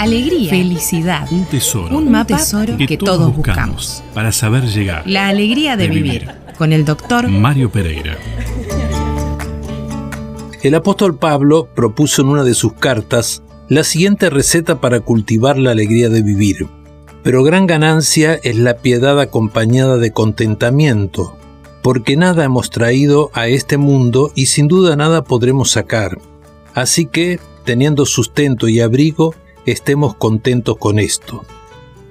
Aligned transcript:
Alegría. 0.00 0.48
Felicidad. 0.48 1.28
Un 1.30 1.44
tesoro. 1.44 1.94
Un 1.94 2.10
mapa 2.10 2.38
tesoro 2.38 2.74
que, 2.78 2.96
todos 2.96 3.36
buscamos. 3.36 4.02
Para 4.14 4.32
saber 4.32 4.64
llegar. 4.64 5.02
La 5.04 5.28
alegría 5.28 5.76
de, 5.76 5.88
vivir. 5.88 6.26
Con 6.56 6.72
el 6.72 6.86
doctor 6.86 7.28
Mario 7.28 7.70
Pereira. 7.70 8.16
El 10.62 10.74
apóstol 10.74 11.18
Pablo 11.18 11.68
propuso 11.74 12.22
en 12.22 12.28
una 12.28 12.44
de 12.44 12.54
sus 12.54 12.72
cartas 12.72 13.42
la 13.68 13.84
siguiente 13.84 14.30
receta 14.30 14.80
para 14.80 15.00
cultivar 15.00 15.58
la 15.58 15.72
alegría 15.72 16.08
de 16.08 16.22
vivir. 16.22 16.66
Pero 17.22 17.42
gran 17.42 17.66
ganancia 17.66 18.40
es 18.42 18.56
la 18.56 18.78
piedad 18.78 19.20
acompañada 19.20 19.98
de 19.98 20.12
contentamiento, 20.12 21.36
porque 21.82 22.16
nada 22.16 22.42
hemos 22.44 22.70
traído 22.70 23.30
a 23.34 23.48
este 23.48 23.76
mundo 23.76 24.32
y 24.34 24.46
sin 24.46 24.66
duda 24.66 24.96
nada 24.96 25.24
podremos 25.24 25.72
sacar. 25.72 26.16
Así 26.72 27.04
que, 27.04 27.38
teniendo 27.66 28.06
sustento 28.06 28.66
y 28.66 28.80
abrigo, 28.80 29.34
estemos 29.66 30.14
contentos 30.14 30.76
con 30.78 30.98
esto. 30.98 31.44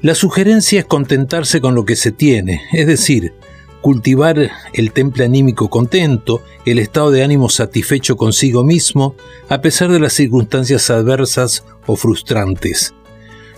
La 0.02 0.16
sugerencia 0.16 0.80
es 0.80 0.86
contentarse 0.86 1.60
con 1.60 1.76
lo 1.76 1.86
que 1.86 1.96
se 1.96 2.12
tiene, 2.12 2.62
es 2.72 2.88
decir, 2.88 3.34
cultivar 3.82 4.52
el 4.74 4.92
temple 4.92 5.26
anímico 5.26 5.70
contento, 5.70 6.42
el 6.66 6.80
estado 6.80 7.12
de 7.12 7.24
ánimo 7.24 7.50
satisfecho 7.50 8.16
consigo 8.18 8.64
mismo, 8.64 9.16
a 9.48 9.62
pesar 9.62 9.92
de 9.92 10.00
las 10.00 10.14
circunstancias 10.14 10.90
adversas 10.90 11.66
o 11.86 11.96
frustrantes. 11.96 12.94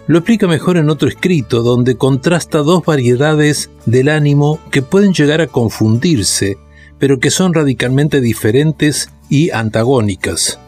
Lo 0.07 0.17
explica 0.19 0.47
mejor 0.47 0.77
en 0.77 0.89
otro 0.89 1.07
escrito 1.07 1.61
donde 1.61 1.95
contrasta 1.95 2.59
dos 2.59 2.83
variedades 2.83 3.69
del 3.85 4.09
ánimo 4.09 4.59
que 4.71 4.81
pueden 4.81 5.13
llegar 5.13 5.41
a 5.41 5.47
confundirse, 5.47 6.57
pero 6.97 7.19
que 7.19 7.31
son 7.31 7.53
radicalmente 7.53 8.19
diferentes 8.19 9.09
y 9.29 9.51
antagónicas. 9.51 10.59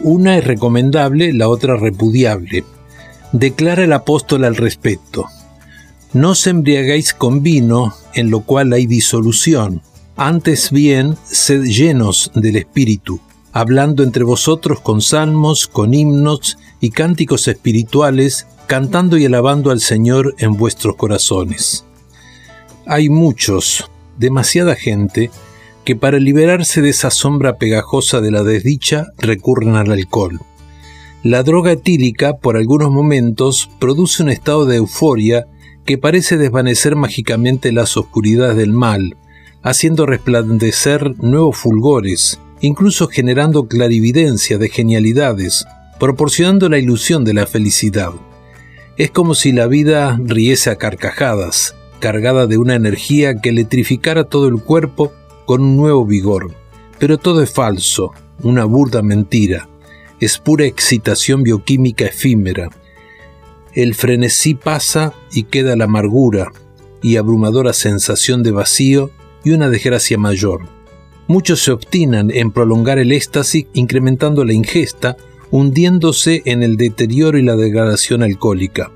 Una 0.00 0.38
es 0.38 0.44
recomendable, 0.44 1.32
la 1.32 1.48
otra 1.48 1.76
repudiable. 1.76 2.64
Declara 3.32 3.84
el 3.84 3.92
apóstol 3.92 4.44
al 4.44 4.56
respecto. 4.56 5.26
No 6.12 6.30
os 6.30 6.46
embriagáis 6.46 7.12
con 7.12 7.42
vino, 7.42 7.94
en 8.14 8.30
lo 8.30 8.40
cual 8.40 8.72
hay 8.72 8.86
disolución. 8.86 9.82
Antes 10.16 10.70
bien, 10.70 11.16
sed 11.24 11.64
llenos 11.64 12.30
del 12.34 12.56
Espíritu, 12.56 13.20
hablando 13.52 14.02
entre 14.02 14.24
vosotros 14.24 14.80
con 14.80 15.00
salmos, 15.00 15.66
con 15.66 15.94
himnos 15.94 16.58
y 16.80 16.90
cánticos 16.90 17.48
espirituales, 17.48 18.46
cantando 18.66 19.16
y 19.16 19.26
alabando 19.26 19.70
al 19.70 19.80
Señor 19.80 20.34
en 20.38 20.54
vuestros 20.54 20.96
corazones. 20.96 21.84
Hay 22.86 23.08
muchos, 23.08 23.90
demasiada 24.16 24.74
gente, 24.74 25.30
que 25.88 25.96
para 25.96 26.18
liberarse 26.18 26.82
de 26.82 26.90
esa 26.90 27.10
sombra 27.10 27.56
pegajosa 27.56 28.20
de 28.20 28.30
la 28.30 28.42
desdicha 28.42 29.06
recurren 29.16 29.74
al 29.74 29.90
alcohol. 29.90 30.38
La 31.22 31.42
droga 31.42 31.72
etílica, 31.72 32.36
por 32.36 32.58
algunos 32.58 32.90
momentos, 32.90 33.70
produce 33.78 34.22
un 34.22 34.28
estado 34.28 34.66
de 34.66 34.76
euforia 34.76 35.46
que 35.86 35.96
parece 35.96 36.36
desvanecer 36.36 36.94
mágicamente 36.94 37.72
las 37.72 37.96
oscuridades 37.96 38.58
del 38.58 38.74
mal, 38.74 39.16
haciendo 39.62 40.04
resplandecer 40.04 41.18
nuevos 41.24 41.56
fulgores, 41.56 42.38
incluso 42.60 43.08
generando 43.08 43.66
clarividencia 43.66 44.58
de 44.58 44.68
genialidades, 44.68 45.64
proporcionando 45.98 46.68
la 46.68 46.76
ilusión 46.76 47.24
de 47.24 47.32
la 47.32 47.46
felicidad. 47.46 48.10
Es 48.98 49.10
como 49.10 49.34
si 49.34 49.52
la 49.52 49.66
vida 49.66 50.20
riese 50.22 50.68
a 50.68 50.76
carcajadas, 50.76 51.74
cargada 51.98 52.46
de 52.46 52.58
una 52.58 52.74
energía 52.74 53.40
que 53.40 53.48
electrificara 53.48 54.24
todo 54.24 54.48
el 54.48 54.60
cuerpo 54.60 55.14
con 55.48 55.62
un 55.62 55.78
nuevo 55.78 56.04
vigor. 56.04 56.52
Pero 56.98 57.16
todo 57.16 57.42
es 57.42 57.50
falso, 57.50 58.12
una 58.42 58.66
burda 58.66 59.00
mentira. 59.00 59.66
Es 60.20 60.36
pura 60.36 60.66
excitación 60.66 61.42
bioquímica 61.42 62.04
efímera. 62.04 62.68
El 63.72 63.94
frenesí 63.94 64.54
pasa 64.54 65.14
y 65.32 65.44
queda 65.44 65.74
la 65.74 65.84
amargura 65.84 66.52
y 67.00 67.16
abrumadora 67.16 67.72
sensación 67.72 68.42
de 68.42 68.50
vacío 68.50 69.10
y 69.42 69.52
una 69.52 69.70
desgracia 69.70 70.18
mayor. 70.18 70.68
Muchos 71.28 71.62
se 71.62 71.72
obstinan 71.72 72.30
en 72.30 72.52
prolongar 72.52 72.98
el 72.98 73.10
éxtasis 73.10 73.68
incrementando 73.72 74.44
la 74.44 74.52
ingesta, 74.52 75.16
hundiéndose 75.50 76.42
en 76.44 76.62
el 76.62 76.76
deterioro 76.76 77.38
y 77.38 77.42
la 77.42 77.56
degradación 77.56 78.22
alcohólica 78.22 78.92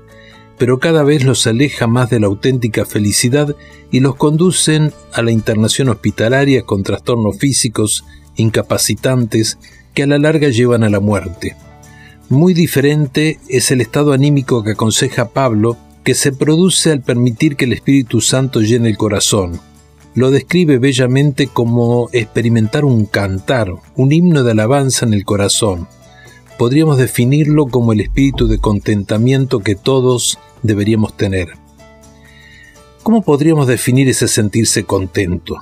pero 0.57 0.79
cada 0.79 1.03
vez 1.03 1.23
los 1.23 1.47
aleja 1.47 1.87
más 1.87 2.09
de 2.09 2.19
la 2.19 2.27
auténtica 2.27 2.85
felicidad 2.85 3.55
y 3.91 3.99
los 3.99 4.15
conducen 4.15 4.93
a 5.13 5.21
la 5.21 5.31
internación 5.31 5.89
hospitalaria 5.89 6.63
con 6.63 6.83
trastornos 6.83 7.37
físicos 7.37 8.05
incapacitantes 8.35 9.57
que 9.93 10.03
a 10.03 10.07
la 10.07 10.17
larga 10.17 10.49
llevan 10.49 10.83
a 10.83 10.89
la 10.89 10.99
muerte. 10.99 11.55
Muy 12.29 12.53
diferente 12.53 13.39
es 13.49 13.71
el 13.71 13.81
estado 13.81 14.13
anímico 14.13 14.63
que 14.63 14.71
aconseja 14.71 15.29
Pablo 15.29 15.77
que 16.03 16.15
se 16.15 16.31
produce 16.31 16.91
al 16.91 17.01
permitir 17.01 17.55
que 17.55 17.65
el 17.65 17.73
Espíritu 17.73 18.21
Santo 18.21 18.61
llene 18.61 18.89
el 18.89 18.97
corazón. 18.97 19.59
Lo 20.15 20.31
describe 20.31 20.77
bellamente 20.77 21.47
como 21.47 22.09
experimentar 22.11 22.85
un 22.85 23.05
cantar, 23.05 23.73
un 23.95 24.11
himno 24.11 24.43
de 24.43 24.51
alabanza 24.51 25.05
en 25.05 25.13
el 25.13 25.25
corazón, 25.25 25.87
podríamos 26.57 26.97
definirlo 26.97 27.65
como 27.65 27.93
el 27.93 28.01
espíritu 28.01 28.47
de 28.47 28.59
contentamiento 28.59 29.59
que 29.59 29.75
todos 29.75 30.39
deberíamos 30.61 31.15
tener. 31.17 31.49
¿Cómo 33.03 33.21
podríamos 33.21 33.67
definir 33.67 34.07
ese 34.07 34.27
sentirse 34.27 34.85
contento? 34.85 35.57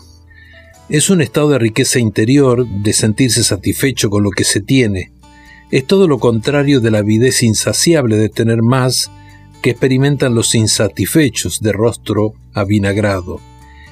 Es 0.90 1.10
un 1.10 1.22
estado 1.22 1.50
de 1.50 1.60
riqueza 1.60 2.00
interior, 2.00 2.68
de 2.68 2.94
sentirse 2.94 3.44
satisfecho 3.44 4.10
con 4.10 4.24
lo 4.24 4.30
que 4.30 4.44
se 4.44 4.60
tiene. 4.60 5.12
Es 5.72 5.88
todo 5.88 6.08
lo 6.08 6.20
contrario 6.20 6.82
de 6.82 6.92
la 6.92 7.00
avidez 7.00 7.44
insaciable 7.44 8.18
de 8.18 8.30
tener 8.30 8.62
más 8.62 9.10
que 9.62 9.70
experimentan 9.70 10.36
los 10.36 10.54
insatisfechos 10.54 11.62
de 11.62 11.72
rostro 11.72 12.34
avinagrado. 12.54 13.40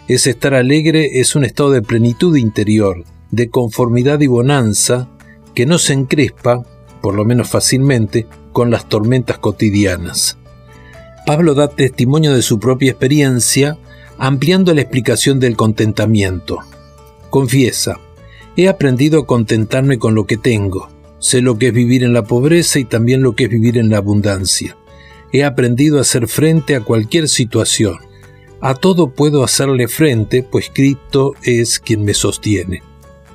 Ese 0.07 0.31
estar 0.31 0.53
alegre 0.53 1.19
es 1.19 1.35
un 1.35 1.45
estado 1.45 1.71
de 1.71 1.81
plenitud 1.81 2.35
interior, 2.35 3.05
de 3.31 3.49
conformidad 3.49 4.19
y 4.19 4.27
bonanza, 4.27 5.07
que 5.53 5.65
no 5.65 5.77
se 5.77 5.93
encrespa 5.93 6.65
por 7.01 7.15
lo 7.15 7.25
menos 7.25 7.49
fácilmente, 7.49 8.27
con 8.51 8.71
las 8.71 8.87
tormentas 8.89 9.37
cotidianas. 9.37 10.37
Pablo 11.25 11.53
da 11.53 11.67
testimonio 11.67 12.33
de 12.33 12.41
su 12.41 12.59
propia 12.59 12.91
experiencia, 12.91 13.77
ampliando 14.17 14.73
la 14.73 14.81
explicación 14.81 15.39
del 15.39 15.55
contentamiento. 15.55 16.59
Confiesa, 17.29 17.99
he 18.57 18.67
aprendido 18.67 19.21
a 19.21 19.25
contentarme 19.25 19.99
con 19.99 20.15
lo 20.15 20.25
que 20.25 20.37
tengo, 20.37 20.89
sé 21.19 21.41
lo 21.41 21.57
que 21.57 21.67
es 21.67 21.73
vivir 21.73 22.03
en 22.03 22.13
la 22.13 22.23
pobreza 22.23 22.79
y 22.79 22.85
también 22.85 23.21
lo 23.21 23.35
que 23.35 23.45
es 23.45 23.49
vivir 23.49 23.77
en 23.77 23.89
la 23.89 23.97
abundancia. 23.97 24.75
He 25.31 25.43
aprendido 25.43 25.99
a 25.99 26.01
hacer 26.01 26.27
frente 26.27 26.75
a 26.75 26.81
cualquier 26.81 27.29
situación. 27.29 27.97
A 28.61 28.73
todo 28.73 29.11
puedo 29.11 29.43
hacerle 29.43 29.87
frente, 29.87 30.43
pues 30.43 30.71
Cristo 30.73 31.33
es 31.43 31.79
quien 31.79 32.03
me 32.03 32.13
sostiene. 32.13 32.81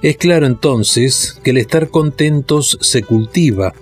Es 0.05 0.19
claro 0.19 0.45
entonces 0.45 1.41
que 1.43 1.53
el 1.53 1.57
estar 1.57 1.89
contentos 1.89 2.77
se 2.83 3.03
cultiva, 3.03 3.73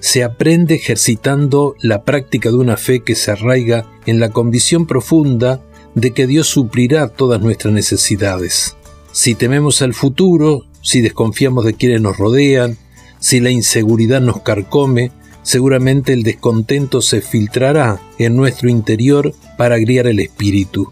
se 0.00 0.24
aprende 0.24 0.76
ejercitando 0.76 1.74
la 1.82 2.02
práctica 2.02 2.48
de 2.48 2.56
una 2.56 2.78
fe 2.78 3.00
que 3.00 3.14
se 3.14 3.32
arraiga 3.32 3.86
en 4.06 4.18
la 4.18 4.30
convicción 4.30 4.86
profunda 4.86 5.60
de 5.94 6.12
que 6.12 6.26
Dios 6.26 6.46
suplirá 6.46 7.08
todas 7.08 7.42
nuestras 7.42 7.74
necesidades. 7.74 8.74
Si 9.12 9.34
tememos 9.34 9.82
al 9.82 9.92
futuro, 9.92 10.64
si 10.80 11.02
desconfiamos 11.02 11.66
de 11.66 11.74
quienes 11.74 12.00
nos 12.00 12.16
rodean, 12.16 12.78
si 13.20 13.40
la 13.40 13.50
inseguridad 13.50 14.22
nos 14.22 14.40
carcome, 14.40 15.12
seguramente 15.42 16.14
el 16.14 16.22
descontento 16.22 17.02
se 17.02 17.20
filtrará 17.20 18.00
en 18.18 18.34
nuestro 18.34 18.70
interior 18.70 19.34
para 19.58 19.74
agriar 19.74 20.06
el 20.06 20.20
espíritu. 20.20 20.90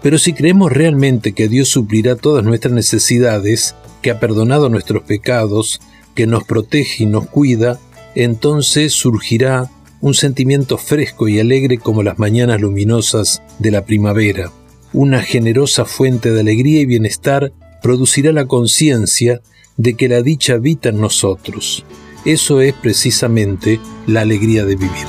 Pero 0.00 0.16
si 0.16 0.32
creemos 0.32 0.70
realmente 0.70 1.32
que 1.32 1.48
Dios 1.48 1.70
suplirá 1.70 2.14
todas 2.14 2.44
nuestras 2.44 2.72
necesidades, 2.72 3.74
que 4.02 4.10
ha 4.10 4.20
perdonado 4.20 4.68
nuestros 4.68 5.02
pecados, 5.04 5.80
que 6.14 6.26
nos 6.26 6.44
protege 6.44 7.04
y 7.04 7.06
nos 7.06 7.26
cuida, 7.26 7.78
entonces 8.14 8.92
surgirá 8.92 9.70
un 10.00 10.14
sentimiento 10.14 10.76
fresco 10.78 11.28
y 11.28 11.38
alegre 11.38 11.78
como 11.78 12.02
las 12.02 12.18
mañanas 12.18 12.60
luminosas 12.60 13.42
de 13.58 13.70
la 13.70 13.84
primavera. 13.86 14.50
Una 14.92 15.22
generosa 15.22 15.84
fuente 15.84 16.32
de 16.32 16.40
alegría 16.40 16.80
y 16.80 16.86
bienestar 16.86 17.52
producirá 17.82 18.32
la 18.32 18.46
conciencia 18.46 19.40
de 19.76 19.94
que 19.94 20.08
la 20.08 20.20
dicha 20.22 20.54
habita 20.54 20.90
en 20.90 21.00
nosotros. 21.00 21.84
Eso 22.24 22.60
es 22.60 22.74
precisamente 22.74 23.80
la 24.06 24.20
alegría 24.20 24.64
de 24.64 24.76
vivir. 24.76 25.06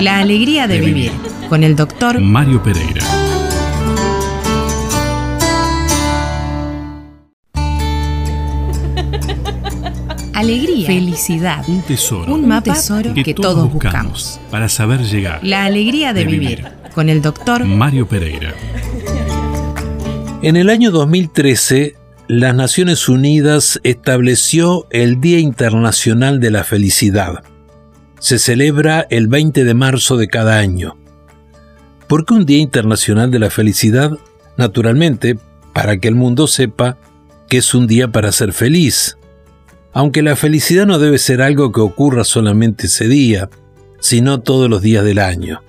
La 0.00 0.20
alegría 0.20 0.66
de, 0.66 0.80
vivir, 0.80 1.12
con 1.48 1.62
el 1.62 1.76
doctor 1.76 2.20
Mario 2.20 2.62
Pereira. 2.62 3.23
Alegría. 10.34 10.86
Felicidad. 10.88 11.64
Un 11.68 11.82
tesoro. 11.82 12.34
Un 12.34 12.48
mapa 12.48 12.74
tesoro 12.74 13.14
que, 13.14 13.34
todos 13.34 13.72
buscamos, 13.72 14.40
Para 14.50 14.68
saber 14.68 15.02
llegar. 15.02 15.38
La 15.42 15.64
alegría 15.64 16.12
de, 16.12 16.24
vivir. 16.24 16.64
Con 16.92 17.08
el 17.08 17.22
doctor 17.22 17.64
Mario 17.64 18.08
Pereira. 18.08 18.52
En 20.42 20.56
el 20.56 20.70
año 20.70 20.90
2013, 20.90 21.94
las 22.26 22.54
Naciones 22.54 23.08
Unidas 23.08 23.80
estableció 23.84 24.86
el 24.90 25.20
Día 25.20 25.38
Internacional 25.38 26.40
de 26.40 26.50
la 26.50 26.64
Felicidad. 26.64 27.44
se 28.18 28.38
celebra 28.38 29.06
el 29.10 29.28
20 29.28 29.64
de 29.64 29.74
marzo 29.74 30.16
de 30.16 30.28
cada 30.28 30.58
año. 30.58 30.96
¿Por 32.08 32.24
qué 32.24 32.34
un 32.34 32.46
Día 32.46 32.58
Internacional 32.58 33.30
de 33.30 33.38
la 33.38 33.50
Felicidad? 33.50 34.12
Naturalmente, 34.56 35.36
para 35.72 35.98
que 35.98 36.08
el 36.08 36.14
mundo 36.14 36.46
sepa 36.46 36.96
que 37.48 37.58
es 37.58 37.74
un 37.74 37.86
día 37.86 38.08
para 38.08 38.32
ser 38.32 38.52
feliz. 38.52 39.18
Aunque 39.94 40.22
la 40.22 40.36
felicidad 40.36 40.86
no 40.86 40.98
debe 40.98 41.18
ser 41.18 41.40
algo 41.40 41.72
que 41.72 41.80
ocurra 41.80 42.24
solamente 42.24 42.86
ese 42.86 43.08
día, 43.08 43.48
sino 44.00 44.40
todos 44.40 44.68
los 44.68 44.82
días 44.82 45.04
del 45.04 45.20
año. 45.20 45.62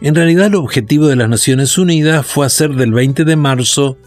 En 0.00 0.14
realidad 0.14 0.46
el 0.46 0.54
objetivo 0.54 1.08
de 1.08 1.16
las 1.16 1.28
Naciones 1.28 1.76
Unidas 1.76 2.24
fue 2.24 2.46
hacer 2.46 2.74
del 2.74 2.92
20 2.92 3.24
de 3.24 3.36
marzo 3.36 3.98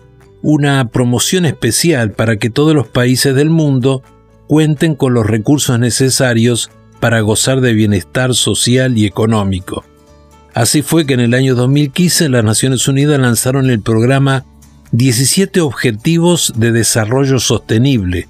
una 0.41 0.89
promoción 0.89 1.45
especial 1.45 2.11
para 2.11 2.37
que 2.37 2.49
todos 2.49 2.73
los 2.73 2.87
países 2.87 3.35
del 3.35 3.49
mundo 3.49 4.03
cuenten 4.47 4.95
con 4.95 5.13
los 5.13 5.25
recursos 5.25 5.77
necesarios 5.79 6.71
para 6.99 7.19
gozar 7.21 7.61
de 7.61 7.73
bienestar 7.73 8.33
social 8.35 8.97
y 8.97 9.05
económico. 9.05 9.83
Así 10.53 10.81
fue 10.81 11.05
que 11.05 11.13
en 11.13 11.19
el 11.19 11.33
año 11.33 11.55
2015 11.55 12.29
las 12.29 12.43
Naciones 12.43 12.87
Unidas 12.87 13.19
lanzaron 13.19 13.69
el 13.69 13.81
programa 13.81 14.45
17 14.91 15.61
Objetivos 15.61 16.53
de 16.55 16.71
Desarrollo 16.71 17.39
Sostenible, 17.39 18.27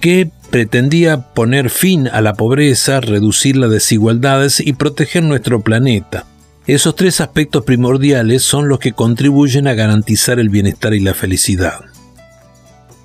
que 0.00 0.30
pretendía 0.50 1.32
poner 1.34 1.70
fin 1.70 2.08
a 2.08 2.20
la 2.20 2.34
pobreza, 2.34 3.00
reducir 3.00 3.56
las 3.56 3.70
desigualdades 3.70 4.60
y 4.60 4.72
proteger 4.74 5.22
nuestro 5.22 5.60
planeta. 5.60 6.26
Esos 6.66 6.96
tres 6.96 7.20
aspectos 7.20 7.64
primordiales 7.64 8.42
son 8.42 8.68
los 8.68 8.78
que 8.78 8.92
contribuyen 8.92 9.68
a 9.68 9.74
garantizar 9.74 10.40
el 10.40 10.48
bienestar 10.48 10.94
y 10.94 11.00
la 11.00 11.14
felicidad. 11.14 11.80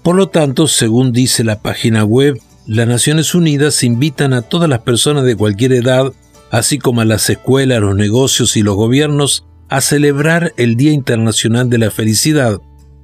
Por 0.04 0.16
lo 0.16 0.30
tanto, 0.30 0.68
según 0.68 1.12
dice 1.12 1.44
la 1.44 1.62
página 1.62 2.04
web, 2.04 2.40
las 2.66 2.88
Naciones 2.88 3.36
Unidas 3.36 3.84
invitan 3.84 4.34
a 4.34 4.42
todas 4.42 4.70
las 4.70 4.80
personas 4.80 5.26
de 5.26 5.36
cualquier 5.36 5.74
edad, 5.74 6.12
así 6.50 6.80
como 6.80 7.02
a 7.02 7.06
las 7.06 7.30
escuelas, 7.30 7.82
los 7.82 7.96
negocios 7.96 8.58
y 8.58 8.64
los 8.64 8.76
gobiernos, 8.76 9.46
a 9.70 9.82
celebrar 9.82 10.54
el 10.58 10.76
Día 10.76 10.92
Internacional 10.92 11.70
de 11.70 11.78
la 11.78 11.92
Felicidad, 11.92 12.60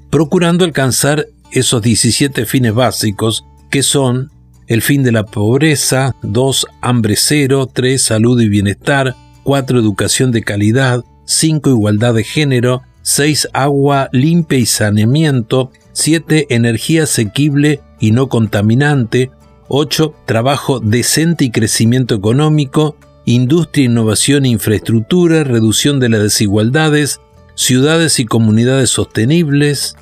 procurando 0.10 0.66
alcanzar 0.66 1.28
esos 1.52 1.82
17 1.82 2.46
fines 2.46 2.74
básicos 2.74 3.46
que 3.70 3.84
son 3.84 4.32
el 4.68 4.82
fin 4.82 5.04
de 5.04 5.12
la 5.12 5.26
pobreza, 5.26 6.16
2. 6.24 6.68
hambre 6.82 7.16
cero, 7.16 7.70
3. 7.72 8.02
salud 8.02 8.40
y 8.42 8.50
bienestar, 8.50 9.16
4. 9.44 9.80
educación 9.80 10.32
de 10.32 10.44
calidad, 10.44 11.04
5. 11.26 11.70
igualdad 11.70 12.14
de 12.14 12.24
género, 12.24 12.82
6. 13.02 13.50
agua 13.54 14.10
limpia 14.12 14.58
y 14.58 14.66
saneamiento, 14.66 15.72
7. 15.94 16.48
energía 16.50 17.04
asequible 17.04 17.80
y 18.00 18.12
no 18.12 18.28
contaminante, 18.28 19.32
8. 19.70 20.14
trabajo 20.26 20.80
decente 20.80 21.46
y 21.46 21.52
crecimiento 21.52 22.16
económico, 22.16 22.98
industria, 23.26 23.86
innovación 23.86 24.46
e 24.46 24.50
infraestructura, 24.50 25.44
reducción 25.44 26.00
de 26.00 26.10
las 26.10 26.22
desigualdades, 26.22 27.22
ciudades 27.56 28.20
y 28.20 28.26
comunidades 28.26 28.90
sostenibles, 28.90 29.96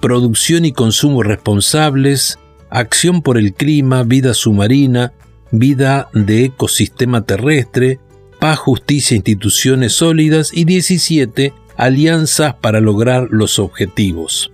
producción 0.00 0.64
y 0.64 0.72
consumo 0.72 1.22
responsables, 1.22 2.38
acción 2.70 3.22
por 3.22 3.38
el 3.38 3.54
clima, 3.54 4.02
vida 4.02 4.34
submarina, 4.34 5.12
vida 5.50 6.08
de 6.12 6.44
ecosistema 6.44 7.24
terrestre, 7.24 8.00
paz, 8.40 8.58
justicia, 8.58 9.16
instituciones 9.16 9.92
sólidas 9.92 10.50
y 10.52 10.64
17 10.64 11.52
alianzas 11.76 12.54
para 12.54 12.80
lograr 12.80 13.28
los 13.30 13.58
objetivos. 13.58 14.52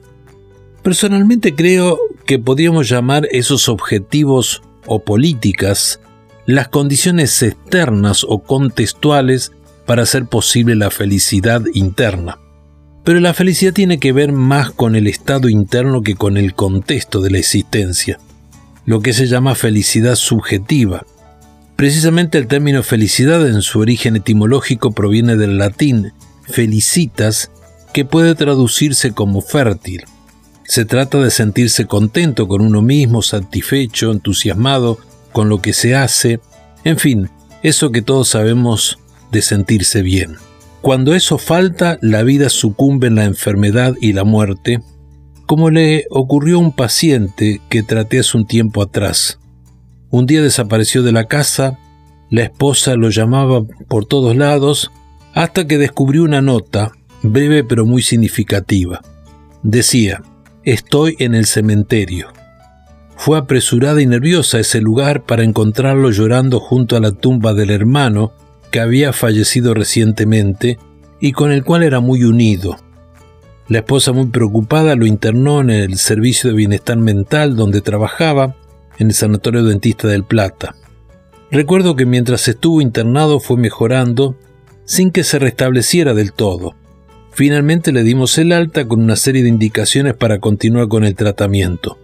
Personalmente 0.82 1.55
creo 1.55 1.99
que 2.26 2.38
podríamos 2.38 2.88
llamar 2.88 3.29
esos 3.31 3.69
objetivos 3.69 4.62
o 4.87 5.00
políticas 5.00 6.00
las 6.47 6.69
condiciones 6.69 7.41
externas 7.43 8.25
o 8.29 8.41
contextuales 8.41 9.53
para 9.87 10.03
hacer 10.03 10.26
posible 10.26 10.75
la 10.75 10.91
felicidad 10.91 11.62
interna. 11.73 12.38
Pero 13.04 13.20
la 13.20 13.34
felicidad 13.34 13.72
tiene 13.72 13.99
que 13.99 14.12
ver 14.12 14.32
más 14.32 14.70
con 14.70 14.94
el 14.94 15.06
estado 15.06 15.49
interno 15.49 16.02
que 16.02 16.14
con 16.14 16.37
el 16.37 16.54
contexto 16.54 17.20
de 17.20 17.31
la 17.31 17.38
existencia, 17.38 18.19
lo 18.87 19.00
que 19.00 19.12
se 19.12 19.26
llama 19.26 19.54
felicidad 19.54 20.14
subjetiva. 20.14 21.04
Precisamente 21.76 22.38
el 22.38 22.46
término 22.46 22.82
felicidad 22.82 23.46
en 23.49 23.62
su 23.62 23.81
origen 23.81 24.16
etimológico 24.16 24.93
proviene 24.93 25.37
del 25.37 25.58
latín 25.58 26.12
felicitas, 26.44 27.50
que 27.93 28.04
puede 28.04 28.34
traducirse 28.34 29.12
como 29.12 29.40
fértil. 29.40 30.04
Se 30.64 30.84
trata 30.84 31.19
de 31.19 31.31
sentirse 31.31 31.87
contento 31.87 32.49
con 32.49 32.62
uno 32.62 32.82
mismo, 32.82 33.20
satisfecho, 33.22 34.12
entusiasmado 34.12 34.99
con 35.32 35.49
lo 35.49 35.60
que 35.60 35.72
se 35.72 35.94
hace, 35.94 36.40
en 36.84 36.99
fin, 36.99 37.31
eso 37.62 37.90
que 37.90 38.02
todos 38.02 38.28
sabemos 38.28 38.99
de 39.31 39.43
sentirse 39.43 40.02
bien. 40.02 40.37
Cuando 40.82 41.14
eso 41.14 41.38
falta, 41.38 41.96
la 42.02 42.25
vida 42.25 42.49
sucumbe 42.49 43.06
en 43.06 43.14
la 43.14 43.25
enfermedad 43.25 43.94
y 44.00 44.14
la 44.14 44.25
muerte, 44.25 44.81
como 45.46 45.70
le 45.70 46.06
ocurrió 46.11 46.56
a 46.56 46.61
un 46.61 46.73
paciente 46.73 47.61
que 47.69 47.84
traté 47.84 48.19
hace 48.19 48.37
un 48.37 48.46
tiempo 48.46 48.82
atrás. 48.82 49.38
Un 50.11 50.26
día 50.26 50.43
desapareció 50.43 51.05
de 51.05 51.12
la 51.12 51.26
casa, 51.26 51.79
la 52.31 52.43
esposa 52.43 52.96
lo 52.96 53.11
llamaba 53.11 53.62
por 53.87 54.06
todos 54.06 54.34
lados, 54.37 54.90
hasta 55.34 55.69
que 55.69 55.79
descubrió 55.79 56.25
una 56.25 56.43
nota, 56.43 56.90
breve 57.23 57.62
pero 57.62 57.87
muy 57.87 58.02
significativa. 58.02 59.02
Decía, 59.62 60.23
estoy 60.64 61.14
en 61.20 61.37
el 61.37 61.46
cementerio. 61.46 62.32
Fue 63.17 63.38
apresurada 63.38 64.02
y 64.02 64.06
nerviosa 64.06 64.58
ese 64.58 64.81
lugar 64.81 65.23
para 65.23 65.44
encontrarlo 65.44 66.11
llorando 66.11 66.58
junto 66.58 66.96
a 66.96 67.00
la 67.00 67.12
tumba 67.12 67.55
del 67.55 67.70
hermano, 67.70 68.32
que 68.72 68.80
había 68.80 69.12
fallecido 69.12 69.74
recientemente 69.74 70.78
y 71.20 71.30
con 71.30 71.52
el 71.52 71.62
cual 71.62 71.84
era 71.84 72.00
muy 72.00 72.24
unido. 72.24 72.76
La 73.69 73.78
esposa 73.78 74.12
muy 74.12 74.26
preocupada 74.26 74.96
lo 74.96 75.06
internó 75.06 75.60
en 75.60 75.70
el 75.70 75.98
servicio 75.98 76.50
de 76.50 76.56
bienestar 76.56 76.96
mental 76.96 77.54
donde 77.54 77.80
trabajaba, 77.80 78.56
en 78.98 79.08
el 79.08 79.14
Sanatorio 79.14 79.62
Dentista 79.62 80.08
del 80.08 80.24
Plata. 80.24 80.74
Recuerdo 81.50 81.96
que 81.96 82.06
mientras 82.06 82.48
estuvo 82.48 82.80
internado 82.80 83.40
fue 83.40 83.56
mejorando 83.56 84.36
sin 84.84 85.10
que 85.10 85.22
se 85.22 85.38
restableciera 85.38 86.14
del 86.14 86.32
todo. 86.32 86.75
Finalmente 87.30 87.92
le 87.92 88.02
dimos 88.02 88.36
el 88.38 88.52
alta 88.52 88.88
con 88.88 89.02
una 89.02 89.16
serie 89.16 89.42
de 89.42 89.48
indicaciones 89.48 90.14
para 90.14 90.38
continuar 90.38 90.88
con 90.88 91.04
el 91.04 91.14
tratamiento. 91.14 91.98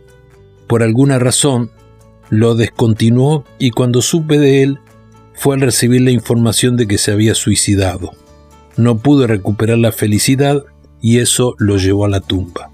Por 0.66 0.82
alguna 0.82 1.18
razón, 1.18 1.70
lo 2.30 2.54
descontinuó 2.54 3.44
y 3.58 3.70
cuando 3.70 4.02
supe 4.02 4.38
de 4.38 4.62
él, 4.62 4.80
fue 5.38 5.54
al 5.54 5.60
recibir 5.60 6.02
la 6.02 6.10
información 6.10 6.76
de 6.76 6.86
que 6.86 6.98
se 6.98 7.12
había 7.12 7.34
suicidado. 7.34 8.12
No 8.76 8.98
pudo 8.98 9.26
recuperar 9.26 9.78
la 9.78 9.92
felicidad 9.92 10.64
y 11.00 11.18
eso 11.18 11.54
lo 11.58 11.78
llevó 11.78 12.04
a 12.04 12.08
la 12.08 12.20
tumba. 12.20 12.70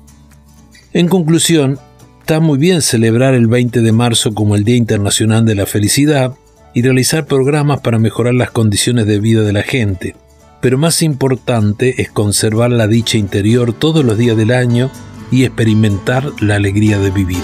En 0.92 1.08
conclusión, 1.08 1.78
está 2.20 2.40
muy 2.40 2.58
bien 2.58 2.80
celebrar 2.80 3.34
el 3.34 3.48
20 3.48 3.80
de 3.80 3.92
marzo 3.92 4.32
como 4.32 4.56
el 4.56 4.64
Día 4.64 4.76
Internacional 4.76 5.44
de 5.44 5.54
la 5.54 5.66
Felicidad 5.66 6.34
y 6.72 6.82
realizar 6.82 7.26
programas 7.26 7.80
para 7.80 7.98
mejorar 7.98 8.34
las 8.34 8.50
condiciones 8.50 9.06
de 9.06 9.20
vida 9.20 9.42
de 9.42 9.52
la 9.52 9.62
gente, 9.62 10.16
pero 10.60 10.78
más 10.78 11.02
importante 11.02 12.00
es 12.00 12.10
conservar 12.10 12.70
la 12.70 12.86
dicha 12.86 13.18
interior 13.18 13.74
todos 13.74 14.04
los 14.04 14.16
días 14.16 14.36
del 14.36 14.52
año 14.52 14.90
y 15.30 15.44
experimentar 15.44 16.24
la 16.40 16.56
alegría 16.56 16.98
de 16.98 17.10
vivir. 17.10 17.42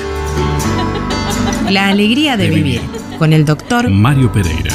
La 1.68 1.88
alegría 1.88 2.36
de, 2.36 2.50
vivir, 2.50 2.80
con 3.18 3.32
el 3.32 3.44
doctor 3.44 3.90
Mario 3.90 4.32
Pereira. 4.32 4.72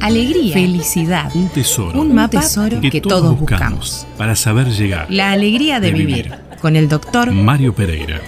Alegría, 0.00 0.54
felicidad, 0.54 1.30
Un 1.34 1.48
tesoro. 1.50 2.00
un 2.00 2.14
mapa 2.14 2.40
tesoro 2.40 2.80
que, 2.80 3.00
todos 3.00 3.38
buscamos. 3.38 4.06
Para 4.16 4.34
saber 4.34 4.68
llegar. 4.68 5.06
La 5.10 5.32
alegría 5.32 5.78
de, 5.80 5.88
De 5.88 5.92
vivir, 5.92 6.24
vivir. 6.24 6.38
con 6.60 6.74
el 6.76 6.88
doctor 6.88 7.30
Mario 7.32 7.74
Pereira. 7.74 8.20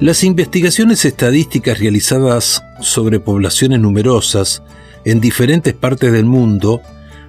Las 0.00 0.22
investigaciones 0.24 1.04
estadísticas 1.04 1.78
realizadas 1.80 2.62
sobre 2.80 3.18
poblaciones 3.18 3.80
numerosas 3.80 4.62
en 5.04 5.20
diferentes 5.20 5.74
partes 5.74 6.12
del 6.12 6.26
mundo 6.26 6.80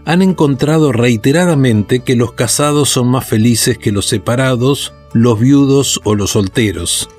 han 0.05 0.21
encontrado 0.21 0.91
reiteradamente 0.91 2.01
que 2.01 2.15
los 2.15 2.33
casados 2.33 2.89
son 2.89 3.07
más 3.09 3.25
felices 3.25 3.77
que 3.77 3.91
los 3.91 4.05
separados, 4.05 4.93
los 5.13 5.39
viudos 5.39 5.99
o 6.03 6.13
los 6.15 6.31
solteros. 6.31 7.09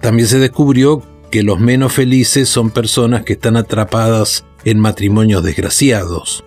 También 0.00 0.28
se 0.28 0.38
descubrió 0.38 1.02
que 1.30 1.42
los 1.42 1.58
menos 1.58 1.92
felices 1.92 2.48
son 2.48 2.70
personas 2.70 3.24
que 3.24 3.32
están 3.32 3.56
atrapadas 3.56 4.44
en 4.64 4.78
matrimonios 4.80 5.42
desgraciados. 5.42 6.44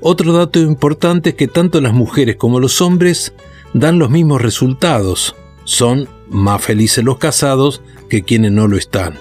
Otro 0.00 0.32
dato 0.32 0.58
importante 0.58 1.30
es 1.30 1.36
que 1.36 1.48
tanto 1.48 1.80
las 1.80 1.92
mujeres 1.92 2.36
como 2.36 2.58
los 2.58 2.80
hombres 2.80 3.34
dan 3.72 3.98
los 3.98 4.10
mismos 4.10 4.42
resultados. 4.42 5.36
Son 5.64 6.08
más 6.28 6.62
felices 6.62 7.04
los 7.04 7.18
casados 7.18 7.82
que 8.08 8.22
quienes 8.22 8.50
no 8.52 8.66
lo 8.66 8.76
están. 8.76 9.14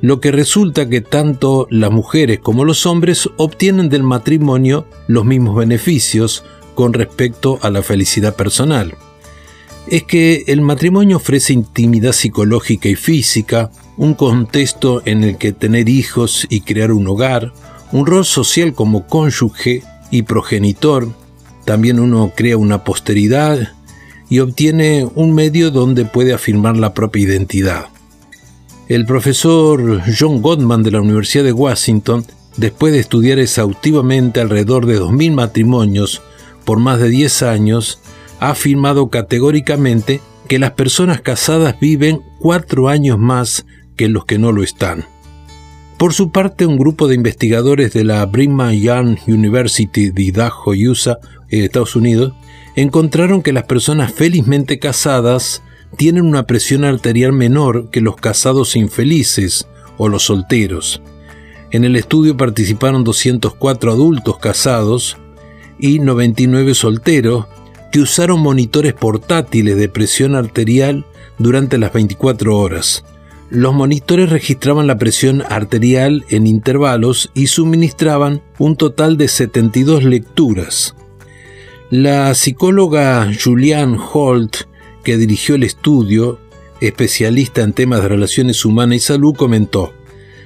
Lo 0.00 0.20
que 0.20 0.32
resulta 0.32 0.88
que 0.88 1.02
tanto 1.02 1.66
las 1.70 1.90
mujeres 1.90 2.40
como 2.40 2.64
los 2.64 2.86
hombres 2.86 3.28
obtienen 3.36 3.90
del 3.90 4.02
matrimonio 4.02 4.86
los 5.06 5.26
mismos 5.26 5.54
beneficios 5.56 6.44
con 6.74 6.94
respecto 6.94 7.58
a 7.60 7.68
la 7.68 7.82
felicidad 7.82 8.34
personal. 8.34 8.94
es 9.86 10.04
que 10.04 10.44
el 10.46 10.60
matrimonio 10.60 11.16
ofrece 11.16 11.52
intimidad 11.52 12.12
psicológica 12.12 12.88
y 12.88 12.94
física, 12.94 13.70
un 14.00 14.14
contexto 14.14 15.02
en 15.04 15.24
el 15.24 15.36
que 15.36 15.52
tener 15.52 15.90
hijos 15.90 16.46
y 16.48 16.62
crear 16.62 16.90
un 16.90 17.06
hogar, 17.06 17.52
un 17.92 18.06
rol 18.06 18.24
social 18.24 18.72
como 18.72 19.06
cónyuge 19.06 19.82
y 20.10 20.22
progenitor, 20.22 21.10
también 21.66 22.00
uno 22.00 22.32
crea 22.34 22.56
una 22.56 22.82
posteridad 22.82 23.74
y 24.30 24.38
obtiene 24.38 25.06
un 25.14 25.34
medio 25.34 25.70
donde 25.70 26.06
puede 26.06 26.32
afirmar 26.32 26.78
la 26.78 26.94
propia 26.94 27.24
identidad. 27.24 27.88
El 28.88 29.04
profesor 29.04 30.00
John 30.18 30.40
Gottman 30.40 30.82
de 30.82 30.92
la 30.92 31.02
Universidad 31.02 31.44
de 31.44 31.52
Washington, 31.52 32.24
después 32.56 32.94
de 32.94 33.00
estudiar 33.00 33.38
exhaustivamente 33.38 34.40
alrededor 34.40 34.86
de 34.86 34.98
2.000 34.98 35.34
matrimonios 35.34 36.22
por 36.64 36.78
más 36.78 37.00
de 37.00 37.10
10 37.10 37.42
años, 37.42 38.00
ha 38.40 38.52
afirmado 38.52 39.10
categóricamente 39.10 40.22
que 40.48 40.58
las 40.58 40.70
personas 40.70 41.20
casadas 41.20 41.78
viven 41.78 42.22
cuatro 42.38 42.88
años 42.88 43.18
más 43.18 43.66
que 44.00 44.08
los 44.08 44.24
que 44.24 44.38
no 44.38 44.50
lo 44.50 44.62
están. 44.62 45.04
Por 45.98 46.14
su 46.14 46.30
parte, 46.30 46.64
un 46.64 46.78
grupo 46.78 47.06
de 47.06 47.16
investigadores 47.16 47.92
de 47.92 48.02
la 48.02 48.24
Brigham 48.24 48.72
Young 48.72 49.18
University 49.26 50.08
de 50.08 50.22
Idaho, 50.22 50.70
USA, 50.70 51.18
Estados 51.50 51.96
Unidos, 51.96 52.32
encontraron 52.76 53.42
que 53.42 53.52
las 53.52 53.64
personas 53.64 54.10
felizmente 54.10 54.78
casadas 54.78 55.62
tienen 55.98 56.24
una 56.24 56.46
presión 56.46 56.84
arterial 56.84 57.34
menor 57.34 57.90
que 57.90 58.00
los 58.00 58.16
casados 58.16 58.74
infelices 58.74 59.68
o 59.98 60.08
los 60.08 60.22
solteros. 60.22 61.02
En 61.70 61.84
el 61.84 61.94
estudio 61.94 62.38
participaron 62.38 63.04
204 63.04 63.92
adultos 63.92 64.38
casados 64.38 65.18
y 65.78 65.98
99 65.98 66.72
solteros 66.72 67.48
que 67.92 68.00
usaron 68.00 68.40
monitores 68.40 68.94
portátiles 68.94 69.76
de 69.76 69.90
presión 69.90 70.36
arterial 70.36 71.04
durante 71.36 71.76
las 71.76 71.92
24 71.92 72.56
horas. 72.56 73.04
Los 73.50 73.74
monitores 73.74 74.30
registraban 74.30 74.86
la 74.86 74.96
presión 74.96 75.42
arterial 75.42 76.24
en 76.28 76.46
intervalos 76.46 77.32
y 77.34 77.48
suministraban 77.48 78.42
un 78.58 78.76
total 78.76 79.16
de 79.16 79.26
72 79.26 80.04
lecturas. 80.04 80.94
La 81.90 82.32
psicóloga 82.36 83.28
Julianne 83.42 83.98
Holt, 84.12 84.68
que 85.02 85.16
dirigió 85.16 85.56
el 85.56 85.64
estudio, 85.64 86.38
especialista 86.80 87.62
en 87.62 87.72
temas 87.72 88.02
de 88.02 88.08
relaciones 88.08 88.64
humanas 88.64 88.96
y 88.96 89.00
salud, 89.00 89.34
comentó, 89.34 89.92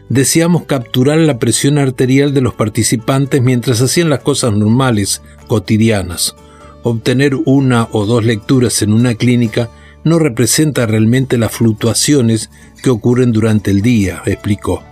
Deseamos 0.08 0.64
capturar 0.64 1.18
la 1.18 1.38
presión 1.38 1.76
arterial 1.76 2.32
de 2.32 2.40
los 2.40 2.54
participantes 2.54 3.42
mientras 3.42 3.82
hacían 3.82 4.08
las 4.08 4.20
cosas 4.20 4.54
normales, 4.54 5.20
cotidianas. 5.46 6.36
Obtener 6.82 7.34
una 7.44 7.88
o 7.92 8.06
dos 8.06 8.24
lecturas 8.24 8.80
en 8.80 8.94
una 8.94 9.14
clínica 9.14 9.68
no 10.04 10.18
representa 10.18 10.86
realmente 10.86 11.38
las 11.38 11.52
fluctuaciones 11.52 12.50
que 12.82 12.90
ocurren 12.90 13.32
durante 13.32 13.70
el 13.70 13.82
día, 13.82 14.22
explicó. 14.26 14.82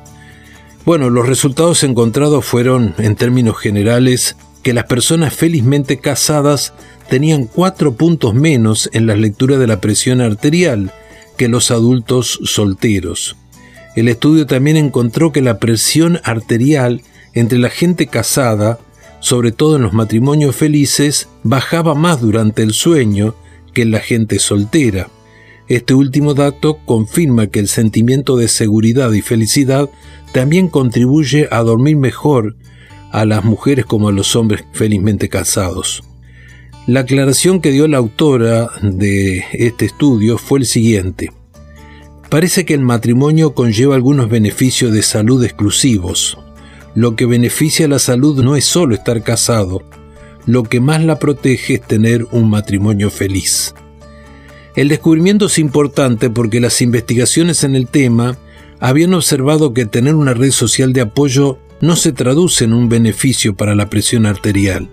Bueno, 0.85 1.11
los 1.11 1.28
resultados 1.28 1.85
encontrados 1.85 2.45
fueron, 2.45 2.95
en 2.99 3.14
términos 3.14 3.59
generales, 3.59 4.37
que 4.62 4.73
las 4.73 4.85
personas 4.85 5.35
felizmente 5.35 5.99
casadas 5.99 6.73
tenían 7.09 7.47
cuatro 7.47 7.95
puntos 7.95 8.35
menos 8.35 8.90
en 8.92 9.07
la 9.07 9.14
lectura 9.14 9.59
de 9.59 9.66
la 9.66 9.81
presión 9.81 10.21
arterial 10.21 10.92
que 11.37 11.49
los 11.49 11.71
adultos 11.71 12.40
solteros. 12.45 13.37
El 13.95 14.09
estudio 14.09 14.47
también 14.47 14.76
encontró 14.76 15.33
que 15.33 15.42
la 15.42 15.59
presión 15.59 16.21
arterial 16.25 17.02
entre 17.35 17.59
la 17.59 17.71
gente 17.71 18.07
casada, 18.07 18.78
sobre 19.21 19.52
todo 19.52 19.76
en 19.76 19.83
los 19.83 19.92
matrimonios 19.92 20.57
felices, 20.57 21.28
bajaba 21.42 21.95
más 21.95 22.21
durante 22.21 22.62
el 22.62 22.73
sueño 22.73 23.35
que 23.73 23.85
la 23.85 24.00
gente 24.00 24.38
soltera. 24.38 25.09
Este 25.69 25.95
último 25.95 26.35
dato 26.35 26.79
confirma 26.85 27.47
que 27.47 27.61
el 27.61 27.69
sentimiento 27.69 28.37
de 28.37 28.49
seguridad 28.49 29.12
y 29.12 29.23
felicidad 29.23 29.88
también 30.33 30.69
contribuye 30.69 31.49
a 31.50 31.61
dormir 31.61 31.97
mejor 31.97 32.57
a 33.11 33.25
las 33.25 33.45
mujeres 33.45 33.85
como 33.85 34.09
a 34.09 34.12
los 34.12 34.35
hombres 34.37 34.64
felizmente 34.73 35.29
casados. 35.29 36.02
La 36.87 37.00
aclaración 37.00 37.61
que 37.61 37.71
dio 37.71 37.87
la 37.87 37.99
autora 37.99 38.69
de 38.83 39.45
este 39.52 39.85
estudio 39.85 40.37
fue 40.37 40.59
el 40.59 40.67
siguiente. 40.67 41.31
Parece 42.29 42.64
que 42.64 42.75
el 42.75 42.81
matrimonio 42.81 43.55
conlleva 43.55 43.95
algunos 43.95 44.29
beneficios 44.29 44.93
de 44.93 45.02
salud 45.02 45.45
exclusivos. 45.45 46.38
Lo 46.95 47.14
que 47.14 47.26
beneficia 47.26 47.87
a 47.87 47.88
la 47.88 47.99
salud 47.99 48.43
no 48.43 48.57
es 48.57 48.64
solo 48.64 48.95
estar 48.95 49.23
casado, 49.23 49.83
lo 50.46 50.62
que 50.62 50.80
más 50.80 51.04
la 51.04 51.18
protege 51.18 51.75
es 51.75 51.82
tener 51.82 52.26
un 52.30 52.50
matrimonio 52.50 53.11
feliz. 53.11 53.75
El 54.75 54.88
descubrimiento 54.88 55.46
es 55.46 55.58
importante 55.58 56.30
porque 56.30 56.61
las 56.61 56.80
investigaciones 56.80 57.62
en 57.64 57.76
el 57.76 57.88
tema 57.88 58.38
habían 58.80 59.14
observado 59.14 59.75
que 59.75 59.87
tener 59.87 60.14
una 60.14 60.34
red 60.34 60.50
social 60.50 60.92
de 60.92 61.02
apoyo 61.02 61.58
no 61.80 61.96
se 61.96 62.12
traduce 62.12 62.64
en 62.64 62.72
un 62.72 62.88
beneficio 62.88 63.54
para 63.54 63.75
la 63.75 63.90
presión 63.90 64.25
arterial. 64.25 64.88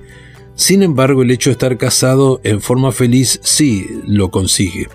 Sin 0.56 0.84
embargo, 0.84 1.22
el 1.22 1.32
hecho 1.32 1.50
de 1.50 1.54
estar 1.54 1.78
casado 1.78 2.42
en 2.44 2.60
forma 2.60 2.92
feliz 2.92 3.40
sí 3.44 3.88
lo 4.06 4.32
consigue. 4.32 4.90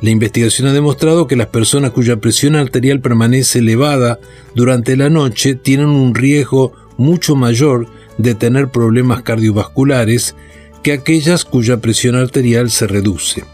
La 0.00 0.10
investigación 0.10 0.66
ha 0.66 0.72
demostrado 0.72 1.26
que 1.26 1.36
las 1.36 1.48
personas 1.48 1.92
cuya 1.92 2.16
presión 2.16 2.56
arterial 2.56 3.00
permanece 3.00 3.58
elevada 3.58 4.18
durante 4.54 4.96
la 4.96 5.10
noche 5.10 5.54
tienen 5.54 5.88
un 5.88 6.14
riesgo 6.14 6.72
mucho 6.96 7.36
mayor 7.36 7.86
de 8.22 8.34
tener 8.34 8.68
problemas 8.68 9.22
cardiovasculares 9.22 10.36
que 10.82 10.92
aquellas 10.92 11.44
cuya 11.44 11.78
presión 11.78 12.14
arterial 12.14 12.70
se 12.70 12.86
reduce. 12.86 13.44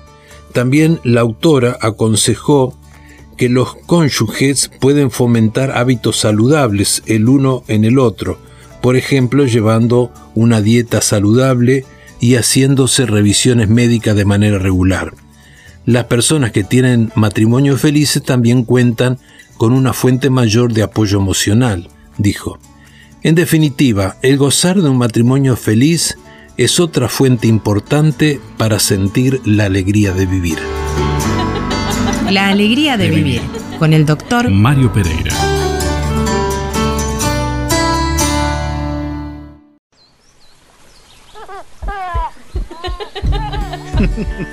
También 0.53 1.01
la 1.05 1.23
autora 1.23 1.77
aconsejó 1.81 2.79
que 3.37 3.49
los 3.49 3.75
cónyuges 3.75 4.71
pueden 4.81 5.11
fomentar 5.11 5.71
hábitos 5.71 6.19
saludables 6.19 7.03
el 7.07 7.29
uno 7.29 7.63
en 7.69 7.85
el 7.85 7.99
otro, 7.99 8.39
por 8.83 8.97
ejemplo 8.97 9.47
llevando 9.47 10.13
una 10.35 10.61
dieta 10.61 11.01
saludable 11.01 11.85
y 12.21 12.35
haciéndose 12.35 13.07
revisiones 13.07 13.69
médicas 13.69 14.17
de 14.17 14.25
manera 14.25 14.59
regular. 14.59 15.15
Las 15.87 16.05
personas 16.05 16.53
que 16.53 16.65
tienen 16.65 17.11
matrimonios 17.15 17.81
felices 17.81 18.23
también 18.23 18.65
cuentan 18.65 19.19
con 19.57 19.73
una 19.73 19.93
fuente 19.93 20.29
mayor 20.29 20.73
de 20.73 20.83
apoyo 20.83 21.19
emocional, 21.19 21.89
dijo. 22.19 22.59
En 23.23 23.35
definitiva, 23.35 24.17
el 24.23 24.37
gozar 24.37 24.81
de 24.81 24.89
un 24.89 24.99
matrimonio 24.99 25.57
feliz 25.57 26.17
es 26.57 26.79
otra 26.79 27.09
fuente 27.09 27.49
importante 27.49 28.41
para 28.57 28.79
sentir 28.79 29.41
la 29.45 29.65
alegría 29.65 30.13
de 30.13 30.27
vivir. 30.27 30.59
La 32.31 32.49
alegría 32.49 32.97
de, 32.97 33.11
vivir, 33.11 33.41
con 33.79 33.93
el 33.93 34.07
doctor 34.07 34.51
Mario 34.51 34.93
Pereira. 34.93 35.35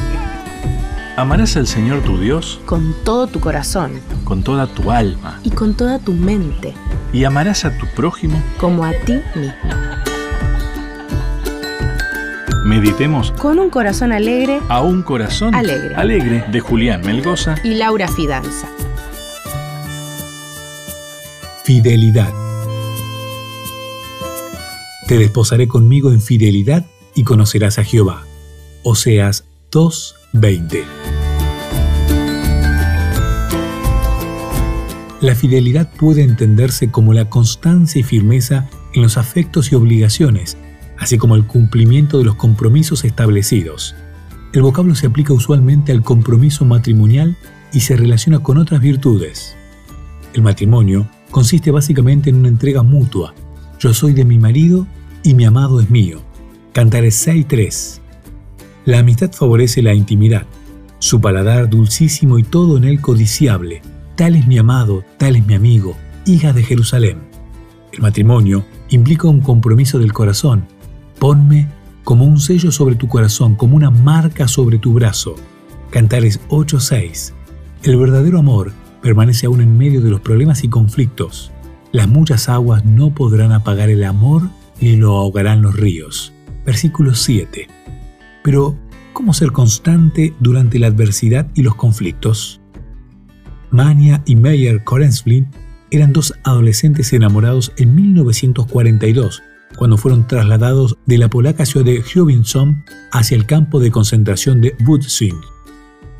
Amarás 1.19 1.57
al 1.57 1.67
Señor 1.67 2.01
tu 2.01 2.17
Dios 2.17 2.61
con 2.65 2.95
todo 3.03 3.27
tu 3.27 3.41
corazón 3.41 3.99
con 4.23 4.41
toda 4.41 4.67
tu 4.67 4.89
alma 4.89 5.38
y 5.43 5.49
con 5.49 5.73
toda 5.75 5.99
tu 5.99 6.13
mente, 6.13 6.73
y 7.11 7.25
amarás 7.25 7.65
a 7.65 7.77
tu 7.77 7.85
prójimo. 7.88 8.41
como 8.57 8.85
a 8.85 8.91
ti 9.05 9.19
mismo. 9.35 9.53
Meditemos 12.63 13.33
Con 13.33 13.59
un 13.59 13.69
corazón 13.69 14.13
alegre 14.13 14.61
a 14.69 14.79
un 14.81 15.01
corazón 15.01 15.53
Alegre. 15.55 15.93
alegre 15.95 16.45
de 16.49 16.59
Julián 16.61 17.01
Melgoza. 17.01 17.55
y 17.65 17.73
Laura 17.75 18.07
Fidanza. 18.07 18.69
Fidelidad. 21.65 22.31
Te 25.07 25.17
desposaré 25.17 25.67
conmigo 25.67 26.11
en 26.13 26.21
fidelidad 26.21 26.85
y 27.13 27.23
conocerás 27.25 27.77
a 27.77 27.83
Jehová. 27.83 28.23
Oseas 28.83 29.43
2:20. 29.71 30.99
La 35.21 35.35
fidelidad 35.35 35.91
puede 35.97 36.23
entenderse 36.23 36.91
como 36.91 37.13
la 37.13 37.29
constancia 37.29 37.99
y 37.99 38.03
firmeza 38.03 38.69
en 38.93 39.01
los 39.01 39.17
afectos 39.17 39.69
y 39.71 39.75
obligaciones, 39.75 40.57
así 40.97 41.17
como 41.17 41.35
el 41.35 41.45
cumplimiento 41.45 42.19
de 42.19 42.23
los 42.23 42.35
compromisos 42.35 43.03
establecidos. 43.03 43.95
El 44.53 44.61
vocablo 44.61 44.95
se 44.95 45.07
aplica 45.07 45.33
usualmente 45.33 45.91
al 45.91 46.03
compromiso 46.03 46.63
matrimonial 46.63 47.35
y 47.73 47.81
se 47.81 47.97
relaciona 47.97 48.39
con 48.39 48.57
otras 48.57 48.79
virtudes. 48.79 49.57
El 50.33 50.41
matrimonio 50.41 51.05
consiste 51.31 51.69
básicamente 51.69 52.29
en 52.29 52.38
una 52.38 52.47
entrega 52.47 52.81
mutua. 52.81 53.33
Yo 53.77 53.93
soy 53.93 54.13
de 54.13 54.23
mi 54.23 54.39
marido 54.39 54.88
y 55.21 55.33
mi 55.33 55.43
amado 55.43 55.81
es 55.81 55.89
mío. 55.89 56.21
Cantares 56.71 57.27
6.3. 57.27 57.99
La 58.85 58.99
amistad 58.99 59.33
favorece 59.33 59.81
la 59.81 59.93
intimidad, 59.93 60.45
su 60.99 61.19
paladar 61.19 61.69
dulcísimo 61.69 62.39
y 62.39 62.43
todo 62.43 62.77
en 62.77 62.85
él 62.85 63.01
codiciable. 63.01 63.81
Tal 64.19 64.35
es 64.35 64.45
mi 64.47 64.57
amado, 64.57 65.05
tal 65.17 65.38
es 65.38 65.47
mi 65.47 65.53
amigo, 65.53 65.95
hija 66.25 66.51
de 66.51 66.61
Jerusalén. 66.61 67.19
El 67.93 68.01
matrimonio 68.01 68.65
implica 68.89 69.29
un 69.29 69.39
compromiso 69.39 69.97
del 69.97 70.11
corazón. 70.11 70.65
Ponme 71.19 71.69
como 72.03 72.25
un 72.25 72.38
sello 72.38 72.69
sobre 72.73 72.95
tu 72.95 73.07
corazón, 73.07 73.55
como 73.55 73.77
una 73.77 73.91
marca 73.91 74.49
sobre 74.49 74.77
tu 74.77 74.91
brazo. 74.91 75.35
Cantares 75.89 76.41
8:6. 76.49 77.33
El 77.83 77.95
verdadero 77.95 78.39
amor 78.39 78.73
permanece 79.01 79.45
aún 79.45 79.61
en 79.61 79.77
medio 79.77 80.01
de 80.01 80.09
los 80.09 80.19
problemas 80.19 80.65
y 80.65 80.67
conflictos. 80.67 81.53
Las 81.93 82.09
muchas 82.09 82.49
aguas 82.49 82.83
no 82.83 83.15
podrán 83.15 83.53
apagar 83.53 83.89
el 83.89 84.03
amor 84.03 84.49
ni 84.81 84.97
lo 84.97 85.15
ahogarán 85.15 85.61
los 85.61 85.77
ríos. 85.77 86.33
Versículo 86.65 87.15
7. 87.15 87.69
Pero, 88.43 88.75
¿cómo 89.13 89.31
ser 89.31 89.53
constante 89.53 90.33
durante 90.41 90.77
la 90.77 90.88
adversidad 90.88 91.47
y 91.55 91.61
los 91.61 91.75
conflictos? 91.75 92.59
Mania 93.71 94.23
y 94.25 94.35
Meyer 94.35 94.83
Korensblin 94.83 95.47
eran 95.91 96.13
dos 96.13 96.33
adolescentes 96.43 97.13
enamorados 97.13 97.71
en 97.77 97.95
1942, 97.95 99.43
cuando 99.77 99.97
fueron 99.97 100.27
trasladados 100.27 100.97
de 101.05 101.17
la 101.17 101.29
polaca 101.29 101.65
ciudad 101.65 101.85
de 101.85 102.03
Hubinson 102.15 102.83
hacia 103.11 103.35
el 103.35 103.45
campo 103.45 103.79
de 103.79 103.91
concentración 103.91 104.61
de 104.61 104.75
Butzing. 104.79 105.39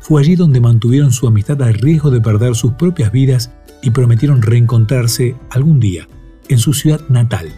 Fue 0.00 0.22
allí 0.22 0.34
donde 0.34 0.60
mantuvieron 0.60 1.12
su 1.12 1.26
amistad 1.26 1.62
al 1.62 1.74
riesgo 1.74 2.10
de 2.10 2.20
perder 2.20 2.54
sus 2.54 2.72
propias 2.72 3.12
vidas 3.12 3.50
y 3.82 3.90
prometieron 3.90 4.42
reencontrarse 4.42 5.36
algún 5.50 5.80
día 5.80 6.08
en 6.48 6.58
su 6.58 6.72
ciudad 6.72 7.00
natal. 7.08 7.48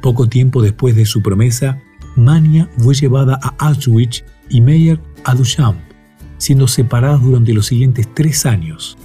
Poco 0.00 0.28
tiempo 0.28 0.62
después 0.62 0.96
de 0.96 1.06
su 1.06 1.22
promesa, 1.22 1.80
Mania 2.16 2.68
fue 2.78 2.94
llevada 2.94 3.38
a 3.42 3.68
Auschwitz 3.68 4.24
y 4.48 4.60
Meyer 4.60 5.00
a 5.24 5.34
Duchamp, 5.34 5.78
siendo 6.38 6.68
separados 6.68 7.22
durante 7.22 7.52
los 7.52 7.66
siguientes 7.66 8.08
tres 8.14 8.46
años. 8.46 8.96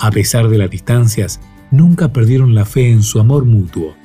A 0.00 0.12
pesar 0.12 0.48
de 0.48 0.58
las 0.58 0.70
distancias, 0.70 1.40
nunca 1.72 2.12
perdieron 2.12 2.54
la 2.54 2.64
fe 2.64 2.90
en 2.90 3.02
su 3.02 3.18
amor 3.18 3.44
mutuo. 3.44 3.96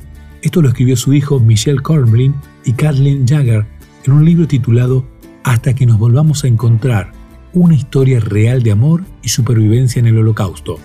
Esto 0.41 0.61
lo 0.61 0.69
escribió 0.69 0.97
su 0.97 1.13
hijo 1.13 1.39
Michelle 1.39 1.81
Kornblin 1.81 2.33
y 2.65 2.73
Kathleen 2.73 3.27
Jagger 3.27 3.67
en 4.05 4.13
un 4.13 4.25
libro 4.25 4.47
titulado 4.47 5.05
Hasta 5.43 5.75
que 5.75 5.85
nos 5.85 5.99
volvamos 5.99 6.43
a 6.43 6.47
encontrar, 6.47 7.11
una 7.53 7.75
historia 7.75 8.19
real 8.19 8.63
de 8.63 8.71
amor 8.71 9.03
y 9.21 9.29
supervivencia 9.29 9.99
en 9.99 10.07
el 10.07 10.17
holocausto. 10.17 10.79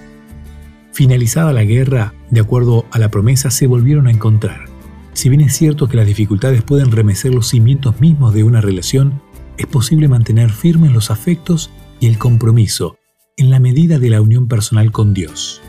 Finalizada 0.92 1.54
la 1.54 1.64
guerra, 1.64 2.12
de 2.30 2.40
acuerdo 2.40 2.84
a 2.90 2.98
la 2.98 3.10
promesa, 3.10 3.50
se 3.50 3.66
volvieron 3.66 4.08
a 4.08 4.10
encontrar. 4.10 4.66
Si 5.14 5.30
bien 5.30 5.40
es 5.40 5.56
cierto 5.56 5.88
que 5.88 5.96
las 5.96 6.06
dificultades 6.06 6.62
pueden 6.62 6.92
remecer 6.92 7.34
los 7.34 7.48
cimientos 7.48 7.98
mismos 8.00 8.34
de 8.34 8.44
una 8.44 8.60
relación, 8.60 9.22
es 9.56 9.66
posible 9.66 10.06
mantener 10.06 10.50
firmes 10.50 10.92
los 10.92 11.10
afectos 11.10 11.70
y 11.98 12.08
el 12.08 12.18
compromiso 12.18 12.98
en 13.38 13.50
la 13.50 13.60
medida 13.60 13.98
de 13.98 14.10
la 14.10 14.20
unión 14.20 14.48
personal 14.48 14.92
con 14.92 15.14
Dios. 15.14 15.62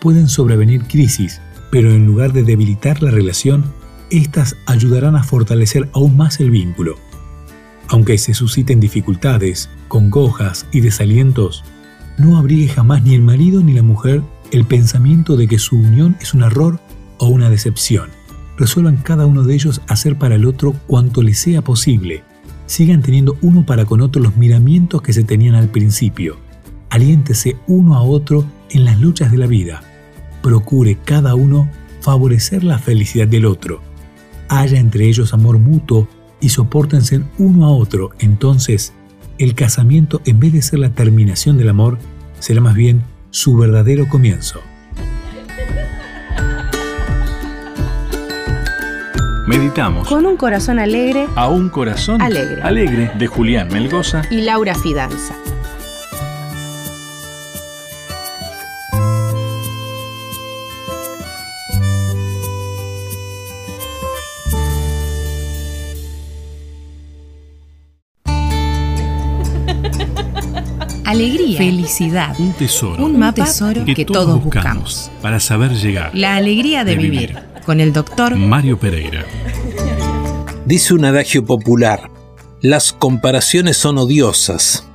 Pueden 0.00 0.26
sobrevenir 0.26 0.84
crisis, 0.84 1.40
pero 1.70 1.92
en 1.92 2.06
lugar 2.06 2.32
de 2.32 2.42
debilitar 2.42 3.02
la 3.02 3.10
relación, 3.10 3.64
éstas 4.10 4.56
ayudarán 4.66 5.14
a 5.14 5.22
fortalecer 5.22 5.88
aún 5.92 6.16
más 6.16 6.40
el 6.40 6.50
vínculo. 6.50 6.96
Aunque 7.88 8.18
se 8.18 8.34
susciten 8.34 8.80
dificultades, 8.80 9.68
congojas 9.88 10.66
y 10.72 10.80
desalientos, 10.80 11.62
no 12.18 12.38
abrigue 12.38 12.68
jamás 12.68 13.02
ni 13.02 13.14
el 13.14 13.22
marido 13.22 13.62
ni 13.62 13.74
la 13.74 13.82
mujer 13.82 14.22
el 14.50 14.64
pensamiento 14.64 15.36
de 15.36 15.46
que 15.46 15.58
su 15.58 15.76
unión 15.76 16.16
es 16.20 16.34
un 16.34 16.42
error 16.42 16.80
o 17.18 17.26
una 17.26 17.50
decepción. 17.50 18.10
Resuelvan 18.56 18.96
cada 18.96 19.26
uno 19.26 19.42
de 19.42 19.54
ellos 19.54 19.80
hacer 19.88 20.16
para 20.16 20.34
el 20.34 20.46
otro 20.46 20.72
cuanto 20.86 21.22
les 21.22 21.38
sea 21.38 21.62
posible. 21.62 22.24
Sigan 22.66 23.02
teniendo 23.02 23.36
uno 23.42 23.64
para 23.64 23.84
con 23.84 24.00
otro 24.00 24.22
los 24.22 24.36
miramientos 24.36 25.02
que 25.02 25.12
se 25.12 25.24
tenían 25.24 25.54
al 25.54 25.68
principio. 25.68 26.36
Aliéntese 26.90 27.56
uno 27.68 27.94
a 27.94 28.02
otro 28.02 28.44
en 28.70 28.84
las 28.84 29.00
luchas 29.00 29.30
de 29.30 29.38
la 29.38 29.46
vida. 29.46 29.80
Procure 30.42 30.98
cada 31.04 31.34
uno 31.34 31.70
favorecer 32.00 32.64
la 32.64 32.78
felicidad 32.78 33.28
del 33.28 33.46
otro. 33.46 33.80
Haya 34.48 34.78
entre 34.78 35.06
ellos 35.06 35.32
amor 35.32 35.58
mutuo 35.58 36.08
y 36.40 36.48
soportense 36.48 37.22
uno 37.38 37.66
a 37.66 37.70
otro, 37.70 38.10
entonces 38.18 38.92
el 39.38 39.54
casamiento, 39.54 40.20
en 40.24 40.40
vez 40.40 40.52
de 40.52 40.62
ser 40.62 40.80
la 40.80 40.90
terminación 40.90 41.56
del 41.58 41.68
amor, 41.68 41.98
será 42.40 42.60
más 42.60 42.74
bien 42.74 43.02
su 43.30 43.56
verdadero 43.56 44.08
comienzo. 44.08 44.60
Meditamos 49.46 50.08
Con 50.08 50.26
un 50.26 50.36
corazón 50.36 50.78
alegre 50.78 51.26
a 51.34 51.48
un 51.48 51.68
corazón 51.70 52.22
Alegre. 52.22 52.62
alegre 52.62 53.10
de 53.18 53.26
Julián 53.26 53.68
Melgoza 53.68 54.22
y 54.30 54.42
Laura 54.42 54.74
Fidanza. 54.74 55.34
Alegría, 71.20 71.58
felicidad, 71.58 72.40
un 72.40 72.54
tesoro 72.54 73.04
un 73.04 73.18
mapa 73.18 73.44
tesoro 73.44 73.84
que, 73.84 74.06
todos 74.06 74.42
buscamos. 74.42 75.10
para 75.20 75.38
saber 75.38 75.72
llegar. 75.72 76.12
La 76.14 76.36
alegría 76.36 76.82
de, 76.82 76.92
De 76.92 76.96
vivir. 76.96 77.20
vivir. 77.28 77.42
Con 77.66 77.78
el 77.78 77.92
doctor 77.92 78.36
Mario 78.36 78.78
Pereira. 78.78 79.26
Dice 80.64 80.94
un 80.94 81.04
adagio 81.04 81.44
popular, 81.44 82.10
las 82.62 82.94
comparaciones 82.94 83.76
son 83.76 83.98
odiosas. 83.98 84.86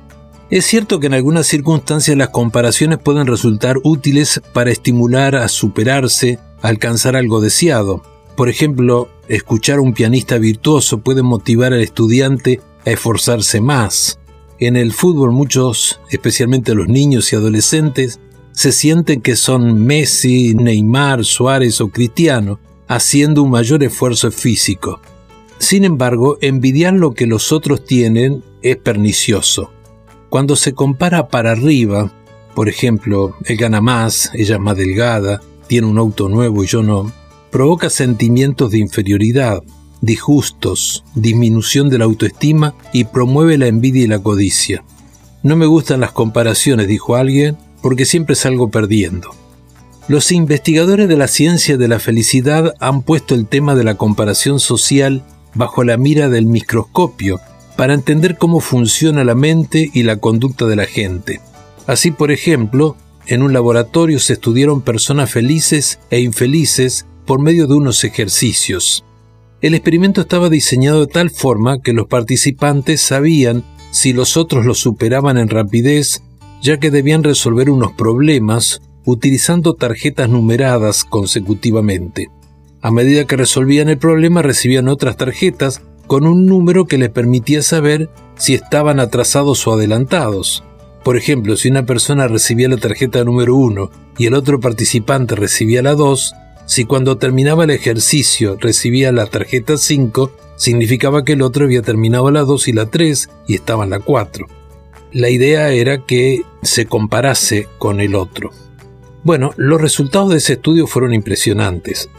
Es 0.50 0.66
cierto 0.66 0.98
que 0.98 1.06
en 1.06 1.14
algunas 1.14 1.46
circunstancias 1.46 2.16
las 2.16 2.30
comparaciones 2.30 2.98
pueden 2.98 3.28
resultar 3.28 3.76
útiles 3.84 4.42
para 4.52 4.72
estimular 4.72 5.36
a 5.36 5.46
superarse, 5.46 6.40
a 6.60 6.66
alcanzar 6.66 7.14
algo 7.14 7.40
deseado. 7.40 8.02
Por 8.36 8.48
ejemplo, 8.48 9.08
escuchar 9.28 9.78
a 9.78 9.82
un 9.82 9.94
pianista 9.94 10.38
virtuoso 10.38 10.98
puede 10.98 11.22
motivar 11.22 11.72
al 11.72 11.82
estudiante 11.82 12.60
a 12.84 12.90
esforzarse 12.90 13.60
más. 13.60 14.18
En 14.58 14.76
el 14.76 14.92
fútbol 14.92 15.32
muchos, 15.32 16.00
especialmente 16.10 16.74
los 16.74 16.88
niños 16.88 17.32
y 17.32 17.36
adolescentes, 17.36 18.20
se 18.52 18.72
sienten 18.72 19.20
que 19.20 19.36
son 19.36 19.84
Messi, 19.84 20.54
Neymar, 20.54 21.26
Suárez 21.26 21.80
o 21.82 21.88
Cristiano, 21.88 22.58
haciendo 22.88 23.42
un 23.42 23.50
mayor 23.50 23.82
esfuerzo 23.82 24.30
físico. 24.30 25.00
Sin 25.58 25.84
embargo, 25.84 26.38
envidiar 26.40 26.94
lo 26.94 27.12
que 27.12 27.26
los 27.26 27.52
otros 27.52 27.84
tienen 27.84 28.42
es 28.62 28.76
pernicioso. 28.78 29.72
Cuando 30.30 30.56
se 30.56 30.72
compara 30.72 31.28
para 31.28 31.52
arriba, 31.52 32.12
por 32.54 32.70
ejemplo, 32.70 33.36
él 33.44 33.58
gana 33.58 33.82
más, 33.82 34.30
ella 34.32 34.54
es 34.54 34.60
más 34.60 34.76
delgada, 34.76 35.42
tiene 35.66 35.86
un 35.86 35.98
auto 35.98 36.30
nuevo 36.30 36.64
y 36.64 36.66
yo 36.66 36.82
no, 36.82 37.12
provoca 37.50 37.90
sentimientos 37.90 38.70
de 38.70 38.78
inferioridad, 38.78 39.62
disgustos, 40.06 41.04
disminución 41.14 41.90
de 41.90 41.98
la 41.98 42.06
autoestima 42.06 42.74
y 42.92 43.04
promueve 43.04 43.58
la 43.58 43.66
envidia 43.66 44.04
y 44.04 44.06
la 44.06 44.20
codicia. 44.20 44.84
No 45.42 45.56
me 45.56 45.66
gustan 45.66 46.00
las 46.00 46.12
comparaciones, 46.12 46.88
dijo 46.88 47.16
alguien, 47.16 47.58
porque 47.82 48.06
siempre 48.06 48.34
salgo 48.34 48.70
perdiendo. 48.70 49.34
Los 50.08 50.32
investigadores 50.32 51.08
de 51.08 51.16
la 51.16 51.28
ciencia 51.28 51.76
de 51.76 51.88
la 51.88 51.98
felicidad 51.98 52.74
han 52.80 53.02
puesto 53.02 53.34
el 53.34 53.46
tema 53.46 53.74
de 53.74 53.84
la 53.84 53.96
comparación 53.96 54.60
social 54.60 55.24
bajo 55.54 55.84
la 55.84 55.96
mira 55.96 56.28
del 56.28 56.46
microscopio 56.46 57.40
para 57.76 57.94
entender 57.94 58.38
cómo 58.38 58.60
funciona 58.60 59.24
la 59.24 59.34
mente 59.34 59.90
y 59.92 60.04
la 60.04 60.16
conducta 60.16 60.66
de 60.66 60.76
la 60.76 60.86
gente. 60.86 61.40
Así, 61.86 62.10
por 62.10 62.30
ejemplo, 62.30 62.96
en 63.26 63.42
un 63.42 63.52
laboratorio 63.52 64.20
se 64.20 64.34
estudiaron 64.34 64.80
personas 64.82 65.30
felices 65.30 65.98
e 66.10 66.20
infelices 66.20 67.06
por 67.26 67.40
medio 67.40 67.66
de 67.66 67.74
unos 67.74 68.04
ejercicios. 68.04 69.04
El 69.66 69.74
experimento 69.74 70.20
estaba 70.20 70.48
diseñado 70.48 71.00
de 71.00 71.12
tal 71.12 71.28
forma 71.28 71.82
que 71.82 71.92
los 71.92 72.06
participantes 72.06 73.00
sabían 73.00 73.64
si 73.90 74.12
los 74.12 74.36
otros 74.36 74.64
los 74.64 74.78
superaban 74.78 75.38
en 75.38 75.48
rapidez, 75.48 76.22
ya 76.62 76.78
que 76.78 76.92
debían 76.92 77.24
resolver 77.24 77.68
unos 77.68 77.90
problemas 77.90 78.80
utilizando 79.04 79.74
tarjetas 79.74 80.28
numeradas 80.28 81.02
consecutivamente. 81.02 82.28
A 82.80 82.92
medida 82.92 83.24
que 83.24 83.36
resolvían 83.36 83.88
el 83.88 83.98
problema 83.98 84.40
recibían 84.40 84.86
otras 84.86 85.16
tarjetas 85.16 85.82
con 86.06 86.28
un 86.28 86.46
número 86.46 86.84
que 86.84 86.96
les 86.98 87.10
permitía 87.10 87.60
saber 87.60 88.08
si 88.36 88.54
estaban 88.54 89.00
atrasados 89.00 89.66
o 89.66 89.72
adelantados. 89.72 90.62
Por 91.02 91.16
ejemplo, 91.16 91.56
si 91.56 91.70
una 91.70 91.84
persona 91.84 92.28
recibía 92.28 92.68
la 92.68 92.76
tarjeta 92.76 93.24
número 93.24 93.56
1 93.56 93.90
y 94.16 94.26
el 94.26 94.34
otro 94.34 94.60
participante 94.60 95.34
recibía 95.34 95.82
la 95.82 95.94
2, 95.94 96.34
si 96.66 96.84
cuando 96.84 97.16
terminaba 97.16 97.64
el 97.64 97.70
ejercicio 97.70 98.56
recibía 98.60 99.12
la 99.12 99.26
tarjeta 99.26 99.76
5, 99.78 100.32
significaba 100.56 101.24
que 101.24 101.34
el 101.34 101.42
otro 101.42 101.64
había 101.64 101.82
terminado 101.82 102.30
la 102.30 102.42
2 102.42 102.68
y 102.68 102.72
la 102.72 102.86
3 102.86 103.28
y 103.46 103.54
estaba 103.54 103.84
en 103.84 103.90
la 103.90 104.00
4. 104.00 104.46
La 105.12 105.30
idea 105.30 105.70
era 105.70 106.04
que 106.04 106.42
se 106.62 106.86
comparase 106.86 107.68
con 107.78 108.00
el 108.00 108.16
otro. 108.16 108.50
Bueno, 109.22 109.52
los 109.56 109.80
resultados 109.80 110.30
de 110.30 110.38
ese 110.38 110.54
estudio 110.54 110.86
fueron 110.86 111.14
impresionantes. 111.14 112.10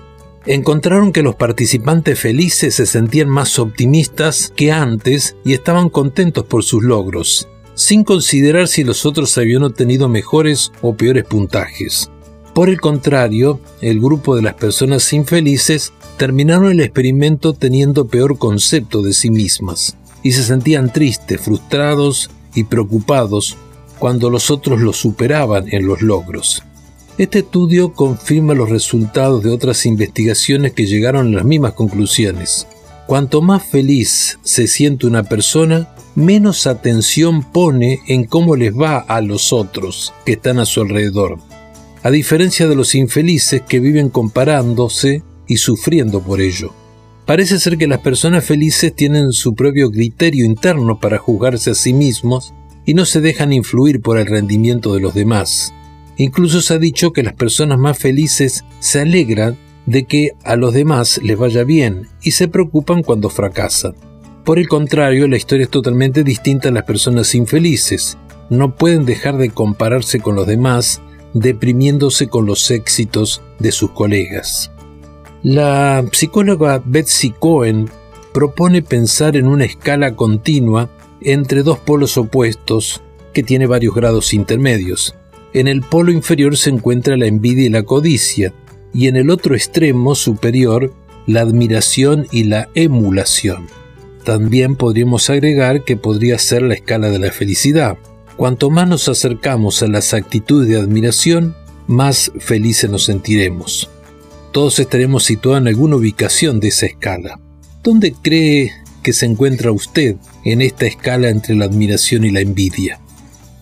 Encontraron 0.45 1.11
que 1.11 1.23
los 1.23 1.35
participantes 1.35 2.17
felices 2.17 2.75
se 2.75 2.85
sentían 2.85 3.27
más 3.27 3.59
optimistas 3.59 4.53
que 4.55 4.71
antes 4.71 5.35
y 5.43 5.53
estaban 5.53 5.89
contentos 5.89 6.45
por 6.45 6.63
sus 6.63 6.83
logros, 6.83 7.49
sin 7.73 8.05
considerar 8.05 8.69
si 8.69 8.85
los 8.85 9.05
otros 9.05 9.37
habían 9.37 9.63
obtenido 9.63 10.07
mejores 10.07 10.71
o 10.81 10.95
peores 10.95 11.25
puntajes. 11.25 12.09
Por 12.57 12.71
el 12.71 12.81
contrario, 12.81 13.59
el 13.81 13.99
grupo 13.99 14.35
de 14.35 14.41
las 14.41 14.55
personas 14.55 15.13
infelices 15.13 15.93
terminaron 16.17 16.71
el 16.71 16.79
experimento 16.79 17.53
teniendo 17.53 18.07
peor 18.07 18.39
concepto 18.39 19.03
de 19.03 19.13
sí 19.13 19.29
mismas 19.29 19.95
y 20.23 20.31
se 20.31 20.41
sentían 20.41 20.91
tristes, 20.91 21.39
frustrados 21.39 22.31
y 22.55 22.63
preocupados 22.63 23.57
cuando 23.99 24.31
los 24.31 24.49
otros 24.49 24.81
los 24.81 24.97
superaban 24.97 25.65
en 25.71 25.85
los 25.85 26.01
logros. 26.01 26.63
Este 27.19 27.39
estudio 27.39 27.93
confirma 27.93 28.55
los 28.55 28.71
resultados 28.71 29.43
de 29.43 29.51
otras 29.51 29.85
investigaciones 29.85 30.73
que 30.73 30.87
llegaron 30.87 31.27
a 31.27 31.37
las 31.37 31.45
mismas 31.45 31.73
conclusiones. 31.73 32.65
Cuanto 33.05 33.43
más 33.43 33.67
feliz 33.67 34.39
se 34.41 34.65
siente 34.65 35.05
una 35.05 35.21
persona, 35.21 35.93
menos 36.15 36.65
atención 36.65 37.43
pone 37.43 37.99
en 38.07 38.23
cómo 38.23 38.55
les 38.55 38.75
va 38.75 38.97
a 38.97 39.21
los 39.21 39.53
otros 39.53 40.11
que 40.25 40.31
están 40.31 40.57
a 40.57 40.65
su 40.65 40.81
alrededor, 40.81 41.37
a 42.07 42.09
diferencia 42.09 42.69
de 42.69 42.75
los 42.77 42.95
infelices 42.95 43.63
que 43.67 43.81
viven 43.81 44.07
comparándose 44.07 45.23
y 45.45 45.57
sufriendo 45.57 46.21
por 46.21 46.39
ello. 46.39 46.71
Parece 47.25 47.59
ser 47.59 47.77
que 47.77 47.85
las 47.85 47.99
personas 47.99 48.45
felices 48.45 48.95
tienen 48.95 49.33
su 49.33 49.55
propio 49.55 49.91
criterio 49.91 50.45
interno 50.45 51.01
para 51.01 51.17
juzgarse 51.17 51.71
a 51.71 51.75
sí 51.75 51.91
mismos 51.91 52.53
y 52.85 52.93
no 52.93 53.03
se 53.03 53.19
dejan 53.19 53.51
influir 53.51 53.99
por 53.99 54.17
el 54.17 54.25
rendimiento 54.25 54.93
de 54.93 55.01
los 55.01 55.15
demás. 55.15 55.73
Incluso 56.15 56.61
se 56.61 56.75
ha 56.75 56.77
dicho 56.77 57.11
que 57.11 57.23
las 57.23 57.33
personas 57.33 57.77
más 57.77 57.97
felices 57.97 58.63
se 58.79 59.01
alegran 59.01 59.57
de 59.85 60.05
que 60.05 60.31
a 60.45 60.55
los 60.55 60.73
demás 60.73 61.19
les 61.21 61.37
vaya 61.37 61.65
bien 61.65 62.07
y 62.23 62.31
se 62.31 62.47
preocupan 62.47 63.03
cuando 63.03 63.29
fracasan. 63.29 63.95
Por 64.45 64.59
el 64.59 64.69
contrario, 64.69 65.27
la 65.27 65.35
historia 65.35 65.65
es 65.65 65.69
totalmente 65.69 66.23
distinta 66.23 66.69
a 66.69 66.71
las 66.71 66.83
personas 66.83 67.35
infelices. 67.35 68.17
No 68.49 68.77
pueden 68.77 69.03
dejar 69.03 69.35
de 69.35 69.49
compararse 69.49 70.21
con 70.21 70.35
los 70.35 70.47
demás, 70.47 71.01
deprimiéndose 71.33 72.27
con 72.27 72.45
los 72.45 72.71
éxitos 72.71 73.41
de 73.59 73.71
sus 73.71 73.91
colegas. 73.91 74.71
La 75.43 76.03
psicóloga 76.11 76.81
Betsy 76.83 77.31
Cohen 77.31 77.89
propone 78.33 78.81
pensar 78.81 79.35
en 79.35 79.47
una 79.47 79.65
escala 79.65 80.15
continua 80.15 80.89
entre 81.21 81.63
dos 81.63 81.79
polos 81.79 82.17
opuestos 82.17 83.01
que 83.33 83.43
tiene 83.43 83.67
varios 83.67 83.93
grados 83.93 84.33
intermedios. 84.33 85.15
En 85.53 85.67
el 85.67 85.81
polo 85.81 86.11
inferior 86.11 86.57
se 86.57 86.69
encuentra 86.69 87.17
la 87.17 87.27
envidia 87.27 87.65
y 87.65 87.69
la 87.69 87.83
codicia, 87.83 88.53
y 88.93 89.07
en 89.07 89.15
el 89.15 89.29
otro 89.29 89.55
extremo 89.55 90.15
superior 90.15 90.93
la 91.25 91.41
admiración 91.41 92.27
y 92.31 92.45
la 92.45 92.69
emulación. 92.73 93.67
También 94.23 94.75
podríamos 94.75 95.29
agregar 95.29 95.83
que 95.83 95.97
podría 95.97 96.37
ser 96.39 96.61
la 96.63 96.73
escala 96.73 97.09
de 97.09 97.19
la 97.19 97.31
felicidad. 97.31 97.97
Cuanto 98.37 98.69
más 98.69 98.87
nos 98.87 99.09
acercamos 99.09 99.83
a 99.83 99.87
las 99.87 100.13
actitudes 100.13 100.69
de 100.69 100.79
admiración, 100.79 101.55
más 101.87 102.31
felices 102.39 102.89
nos 102.89 103.05
sentiremos 103.05 103.89
todos 104.57 104.79
estaremos 104.79 105.23
situados 105.23 105.61
en 105.61 105.67
alguna 105.67 105.97
ubicación 105.97 106.59
de 106.59 106.69
esa 106.69 106.87
escala. 106.87 107.39
¿Dónde 107.83 108.15
cree 108.19 108.71
que 109.03 109.13
se 109.13 109.27
encuentra 109.27 109.71
usted 109.71 110.15
en 110.43 110.63
esta 110.63 110.87
escala 110.87 111.29
entre 111.29 111.53
la 111.53 111.65
admiración 111.65 112.25
y 112.25 112.31
la 112.31 112.39
envidia? 112.39 112.99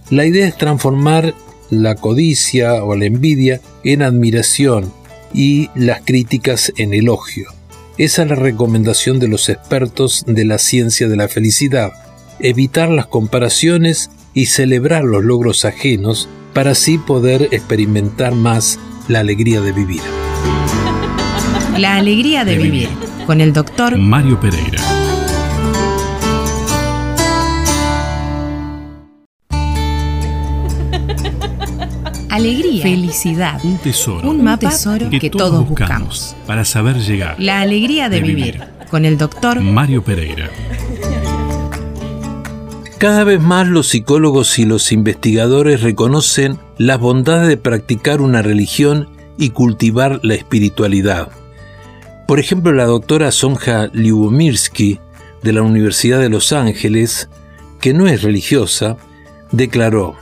La 0.09 0.25
idea 0.25 0.47
es 0.47 0.57
transformar 0.57 1.33
la 1.69 1.95
codicia 1.95 2.81
o 2.81 2.95
la 2.95 3.07
envidia 3.07 3.59
en 3.83 4.03
admiración 4.03 4.93
y 5.33 5.69
las 5.75 5.99
críticas 5.99 6.71
en 6.77 6.93
elogio. 6.93 7.49
Esa 7.97 8.23
es 8.23 8.29
la 8.29 8.35
recomendación 8.35 9.19
de 9.19 9.27
los 9.27 9.49
expertos 9.49 10.23
de 10.25 10.45
la 10.45 10.59
ciencia 10.59 11.09
de 11.09 11.17
la 11.17 11.27
felicidad. 11.27 11.91
Evitar 12.39 12.87
las 12.89 13.07
comparaciones 13.07 14.11
y 14.35 14.45
celebrar 14.47 15.03
los 15.03 15.23
logros 15.23 15.65
ajenos 15.65 16.29
para 16.53 16.71
así 16.71 16.99
poder 16.99 17.47
experimentar 17.51 18.35
más 18.35 18.77
la 19.07 19.21
alegría 19.21 19.61
de 19.61 19.71
vivir. 19.71 20.01
La 21.77 21.95
alegría 21.95 22.45
de, 22.45 22.57
vivir. 22.57 22.89
Con 23.25 23.41
el 23.41 23.53
doctor 23.53 23.97
Mario 23.97 24.39
Pereira. 24.39 24.79
Alegría, 32.29 32.83
felicidad, 32.83 33.61
Un 33.63 33.77
tesoro. 33.77 34.29
un 34.29 34.43
mapa 34.43 34.69
tesoro 34.69 35.09
que, 35.09 35.29
todos 35.29 35.67
buscamos. 35.67 36.35
Para 36.45 36.65
saber 36.65 36.97
llegar. 36.97 37.35
La 37.39 37.61
alegría 37.61 38.09
de, 38.09 38.17
De 38.17 38.21
vivir. 38.27 38.53
vivir. 38.55 38.67
Con 38.89 39.05
el 39.05 39.17
doctor 39.17 39.61
Mario 39.61 40.03
Pereira. 40.03 40.49
Cada 43.05 43.23
vez 43.23 43.39
más 43.39 43.67
los 43.67 43.89
psicólogos 43.89 44.57
y 44.57 44.65
los 44.65 44.91
investigadores 44.91 45.83
reconocen 45.83 46.57
las 46.79 46.99
bondades 46.99 47.47
de 47.47 47.55
practicar 47.55 48.19
una 48.19 48.41
religión 48.41 49.09
y 49.37 49.51
cultivar 49.51 50.21
la 50.23 50.33
espiritualidad. 50.33 51.29
Por 52.27 52.39
ejemplo, 52.39 52.71
la 52.71 52.85
doctora 52.85 53.31
Sonja 53.31 53.91
Lyubomirsky 53.93 54.99
de 55.43 55.53
la 55.53 55.61
Universidad 55.61 56.19
de 56.19 56.29
Los 56.29 56.51
Ángeles, 56.51 57.29
que 57.79 57.93
no 57.93 58.07
es 58.07 58.23
religiosa, 58.23 58.97
declaró, 59.51 60.15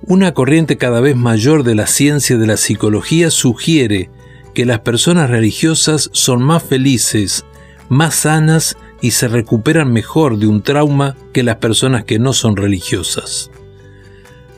una 0.00 0.32
corriente 0.32 0.78
cada 0.78 1.02
vez 1.02 1.16
mayor 1.16 1.62
de 1.62 1.74
la 1.74 1.86
ciencia 1.86 2.38
de 2.38 2.46
la 2.46 2.56
psicología 2.56 3.30
sugiere 3.30 4.08
que 4.54 4.64
las 4.64 4.78
personas 4.78 5.28
religiosas 5.28 6.08
son 6.14 6.42
más 6.42 6.62
felices, 6.62 7.44
más 7.90 8.14
sanas 8.14 8.78
y 9.04 9.10
se 9.10 9.28
recuperan 9.28 9.92
mejor 9.92 10.38
de 10.38 10.46
un 10.46 10.62
trauma 10.62 11.14
que 11.34 11.42
las 11.42 11.56
personas 11.56 12.04
que 12.04 12.18
no 12.18 12.32
son 12.32 12.56
religiosas. 12.56 13.50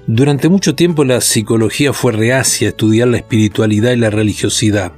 Durante 0.06 0.48
mucho 0.48 0.76
tiempo 0.76 1.04
la 1.04 1.20
psicología 1.20 1.92
fue 1.92 2.12
reacia 2.12 2.68
a 2.68 2.70
estudiar 2.70 3.08
la 3.08 3.16
espiritualidad 3.16 3.90
y 3.90 3.96
la 3.96 4.08
religiosidad. 4.08 4.92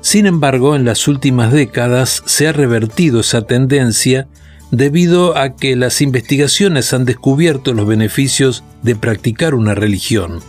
Sin 0.00 0.26
embargo, 0.26 0.74
en 0.74 0.84
las 0.84 1.06
últimas 1.06 1.52
décadas 1.52 2.24
se 2.26 2.48
ha 2.48 2.52
revertido 2.52 3.20
esa 3.20 3.42
tendencia 3.42 4.26
debido 4.72 5.38
a 5.38 5.54
que 5.54 5.76
las 5.76 6.00
investigaciones 6.00 6.92
han 6.92 7.04
descubierto 7.04 7.74
los 7.74 7.86
beneficios 7.86 8.64
de 8.82 8.96
practicar 8.96 9.54
una 9.54 9.76
religión. 9.76 10.40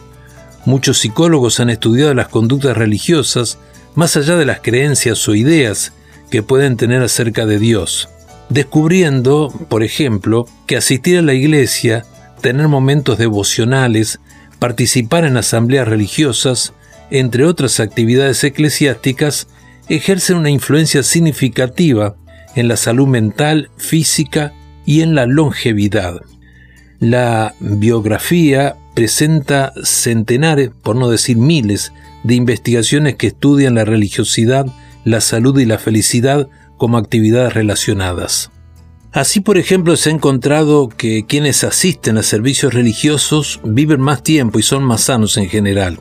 Muchos 0.65 0.97
psicólogos 0.97 1.59
han 1.59 1.69
estudiado 1.69 2.15
las 2.15 2.29
conductas 2.29 2.75
religiosas 2.75 3.59
más 3.93 4.17
allá 4.17 4.35
de 4.35 4.47
las 4.47 4.61
creencias 4.61 5.27
o 5.27 5.35
ideas 5.35 5.93
que 6.29 6.43
pueden 6.43 6.77
tener 6.77 7.01
acerca 7.01 7.45
de 7.45 7.59
Dios, 7.59 8.09
descubriendo, 8.49 9.53
por 9.69 9.83
ejemplo, 9.83 10.45
que 10.65 10.77
asistir 10.77 11.19
a 11.19 11.21
la 11.21 11.33
iglesia, 11.33 12.05
tener 12.41 12.67
momentos 12.67 13.17
devocionales, 13.17 14.19
participar 14.59 15.25
en 15.25 15.37
asambleas 15.37 15.87
religiosas, 15.87 16.73
entre 17.11 17.45
otras 17.45 17.79
actividades 17.79 18.43
eclesiásticas, 18.43 19.47
ejercen 19.87 20.37
una 20.37 20.49
influencia 20.49 21.03
significativa 21.03 22.15
en 22.55 22.67
la 22.67 22.77
salud 22.77 23.07
mental, 23.07 23.69
física 23.77 24.53
y 24.85 25.01
en 25.01 25.15
la 25.15 25.25
longevidad. 25.25 26.21
La 26.99 27.55
biografía 27.59 28.75
presenta 28.93 29.73
centenares, 29.83 30.71
por 30.83 30.95
no 30.95 31.09
decir 31.09 31.37
miles, 31.37 31.93
de 32.23 32.35
investigaciones 32.35 33.15
que 33.15 33.27
estudian 33.27 33.75
la 33.75 33.85
religiosidad, 33.85 34.65
la 35.03 35.21
salud 35.21 35.57
y 35.59 35.65
la 35.65 35.77
felicidad 35.77 36.47
como 36.77 36.97
actividades 36.97 37.53
relacionadas. 37.53 38.51
Así, 39.11 39.39
por 39.39 39.57
ejemplo, 39.57 39.95
se 39.95 40.09
ha 40.09 40.13
encontrado 40.13 40.87
que 40.87 41.25
quienes 41.25 41.63
asisten 41.63 42.17
a 42.17 42.23
servicios 42.23 42.73
religiosos 42.73 43.59
viven 43.63 44.01
más 44.01 44.21
tiempo 44.21 44.59
y 44.59 44.63
son 44.63 44.83
más 44.83 45.01
sanos 45.01 45.37
en 45.37 45.49
general. 45.49 45.99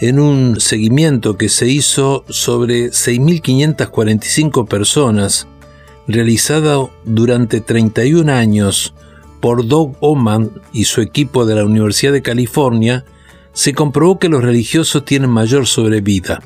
En 0.00 0.20
un 0.20 0.60
seguimiento 0.60 1.38
que 1.38 1.48
se 1.48 1.68
hizo 1.68 2.24
sobre 2.28 2.90
6.545 2.90 4.68
personas, 4.68 5.48
realizado 6.06 6.90
durante 7.04 7.60
31 7.60 8.30
años 8.32 8.94
por 9.40 9.66
Doug 9.66 9.96
Oman 10.00 10.50
y 10.72 10.84
su 10.84 11.00
equipo 11.00 11.46
de 11.46 11.54
la 11.54 11.64
Universidad 11.64 12.12
de 12.12 12.22
California, 12.22 13.04
se 13.52 13.72
comprobó 13.72 14.18
que 14.18 14.28
los 14.28 14.44
religiosos 14.44 15.04
tienen 15.04 15.30
mayor 15.30 15.66
sobrevida. 15.66 16.42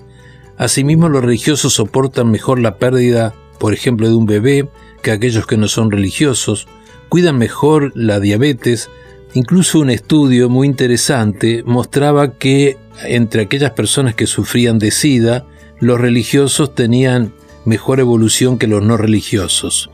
Asimismo, 0.62 1.08
los 1.08 1.24
religiosos 1.24 1.72
soportan 1.72 2.30
mejor 2.30 2.60
la 2.60 2.76
pérdida, 2.76 3.34
por 3.58 3.74
ejemplo, 3.74 4.08
de 4.08 4.14
un 4.14 4.26
bebé 4.26 4.68
que 5.02 5.10
aquellos 5.10 5.44
que 5.44 5.56
no 5.56 5.66
son 5.66 5.90
religiosos, 5.90 6.68
cuidan 7.08 7.36
mejor 7.36 7.90
la 7.96 8.20
diabetes, 8.20 8.88
incluso 9.34 9.80
un 9.80 9.90
estudio 9.90 10.48
muy 10.48 10.68
interesante 10.68 11.64
mostraba 11.66 12.38
que 12.38 12.76
entre 13.04 13.42
aquellas 13.42 13.72
personas 13.72 14.14
que 14.14 14.28
sufrían 14.28 14.78
de 14.78 14.92
SIDA, 14.92 15.44
los 15.80 16.00
religiosos 16.00 16.76
tenían 16.76 17.32
mejor 17.64 17.98
evolución 17.98 18.56
que 18.56 18.68
los 18.68 18.84
no 18.84 18.96
religiosos. 18.96 19.90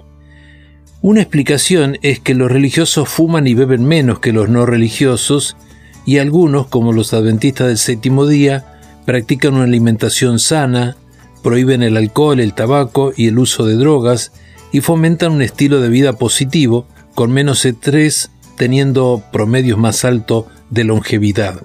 Una 1.01 1.23
explicación 1.23 1.97
es 2.03 2.21
que 2.21 2.35
los 2.35 2.53
religiosos 2.53 3.09
fuman 3.09 3.47
y 3.47 3.55
beben 3.55 3.87
menos 3.87 4.19
que 4.19 4.35
los 4.35 4.51
no 4.51 4.67
religiosos 4.67 5.57
y 6.05 6.19
algunos, 6.19 6.67
como 6.67 6.93
los 6.93 7.15
adventistas 7.15 7.69
del 7.69 7.79
séptimo 7.79 8.27
día, 8.27 8.78
practican 9.09 9.55
una 9.55 9.65
alimentación 9.65 10.39
sana, 10.39 10.99
prohíben 11.43 11.83
el 11.83 11.97
alcohol, 11.97 12.41
el 12.41 12.53
tabaco 12.53 13.15
y 13.17 13.29
el 13.29 13.39
uso 13.39 13.65
de 13.65 13.75
drogas 13.77 14.33
y 14.71 14.83
fomentan 14.83 15.33
un 15.33 15.41
estilo 15.41 15.81
de 15.81 15.89
vida 15.89 16.13
positivo 16.13 16.87
con 17.15 17.33
menos 17.33 17.65
estrés, 17.65 18.31
teniendo 18.59 19.23
promedios 19.33 19.79
más 19.79 20.05
altos 20.05 20.45
de 20.69 20.85
longevidad. 20.85 21.63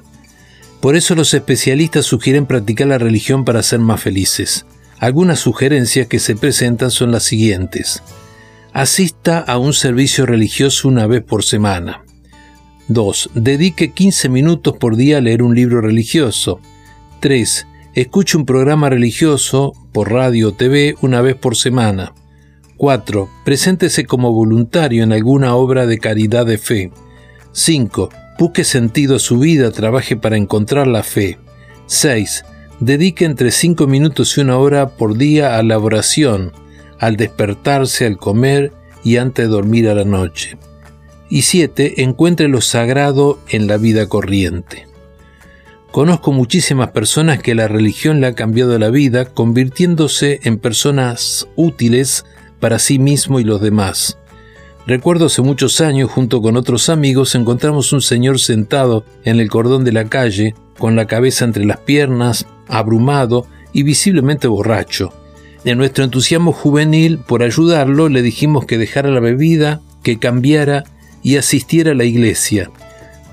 Por 0.80 0.96
eso 0.96 1.16
los 1.16 1.34
especialistas 1.34 2.06
sugieren 2.06 2.46
practicar 2.46 2.88
la 2.88 2.98
religión 2.98 3.44
para 3.44 3.62
ser 3.62 3.80
más 3.80 4.02
felices. 4.02 4.66
Algunas 4.98 5.40
sugerencias 5.40 6.08
que 6.08 6.20
se 6.20 6.38
presentan 6.38 6.92
son 6.92 7.12
las 7.12 7.24
siguientes. 7.24 8.04
Asista 8.72 9.40
a 9.40 9.58
un 9.58 9.74
servicio 9.74 10.26
religioso 10.26 10.88
una 10.88 11.08
vez 11.08 11.22
por 11.22 11.44
semana. 11.44 12.06
2. 12.88 13.32
Dedique 13.34 13.92
15 13.92 14.30
minutos 14.30 14.78
por 14.78 14.96
día 14.96 15.18
a 15.18 15.22
leer 15.22 15.44
un 15.44 15.54
libro 15.54 15.82
religioso. 15.82 16.62
3. 17.24 17.68
Escuche 17.94 18.38
un 18.38 18.46
programa 18.46 18.90
religioso 18.90 19.72
por 19.94 20.12
radio 20.12 20.50
o 20.50 20.52
TV 20.52 20.96
una 21.00 21.22
vez 21.22 21.38
por 21.38 21.56
semana. 21.56 22.14
4. 22.76 23.30
Preséntese 23.46 24.04
como 24.04 24.34
voluntario 24.34 25.06
en 25.06 25.14
alguna 25.14 25.56
obra 25.56 25.86
de 25.86 26.00
caridad 26.00 26.46
de 26.46 26.58
fe. 26.58 26.92
5. 27.54 28.10
Busque 28.38 28.66
sentido 28.66 29.16
a 29.16 29.20
su 29.20 29.40
vida, 29.40 29.72
trabaje 29.72 30.18
para 30.18 30.36
encontrar 30.36 30.86
la 30.86 31.02
fe. 31.02 31.40
6. 31.86 32.44
Dedique 32.82 33.24
entre 33.24 33.52
5 33.52 33.88
minutos 33.88 34.38
y 34.38 34.42
una 34.42 34.58
hora 34.58 34.90
por 34.90 35.18
día 35.18 35.58
a 35.58 35.64
la 35.64 35.80
oración, 35.80 36.52
al 37.00 37.16
despertarse, 37.16 38.06
al 38.06 38.18
comer 38.18 38.74
y 39.02 39.16
antes 39.16 39.46
de 39.46 39.50
dormir 39.50 39.88
a 39.88 39.96
la 39.96 40.04
noche. 40.04 40.58
Y 41.30 41.44
7. 41.44 42.04
Encuentre 42.04 42.50
lo 42.50 42.60
sagrado 42.60 43.40
en 43.48 43.68
la 43.68 43.78
vida 43.78 44.10
corriente. 44.10 44.93
Conozco 45.94 46.32
muchísimas 46.32 46.90
personas 46.90 47.40
que 47.40 47.54
la 47.54 47.68
religión 47.68 48.20
le 48.20 48.26
ha 48.26 48.34
cambiado 48.34 48.80
la 48.80 48.90
vida, 48.90 49.26
convirtiéndose 49.26 50.40
en 50.42 50.58
personas 50.58 51.48
útiles 51.56 52.26
para 52.60 52.80
sí 52.80 52.98
mismo 52.98 53.40
y 53.40 53.44
los 53.44 53.62
demás. 53.62 54.18
Recuerdo 54.88 55.28
hace 55.28 55.44
muchos 55.44 55.82
años, 55.82 56.10
junto 56.10 56.42
con 56.42 56.58
otros 56.58 56.90
amigos, 56.90 57.36
encontramos 57.36 57.94
un 57.94 58.02
señor 58.02 58.40
sentado 58.40 59.06
en 59.24 59.40
el 59.40 59.52
cordón 59.52 59.84
de 59.84 59.92
la 59.92 60.06
calle, 60.06 60.56
con 60.80 60.96
la 60.96 61.06
cabeza 61.06 61.46
entre 61.46 61.64
las 61.64 61.78
piernas, 61.78 62.48
abrumado 62.68 63.46
y 63.72 63.84
visiblemente 63.84 64.48
borracho. 64.48 65.14
En 65.64 65.78
nuestro 65.78 66.04
entusiasmo 66.04 66.54
juvenil 66.54 67.20
por 67.20 67.44
ayudarlo, 67.44 68.10
le 68.10 68.24
dijimos 68.24 68.66
que 68.66 68.80
dejara 68.80 69.12
la 69.12 69.20
bebida, 69.20 69.80
que 70.02 70.18
cambiara 70.18 70.86
y 71.22 71.38
asistiera 71.38 71.92
a 71.92 71.96
la 71.96 72.06
iglesia. 72.06 72.72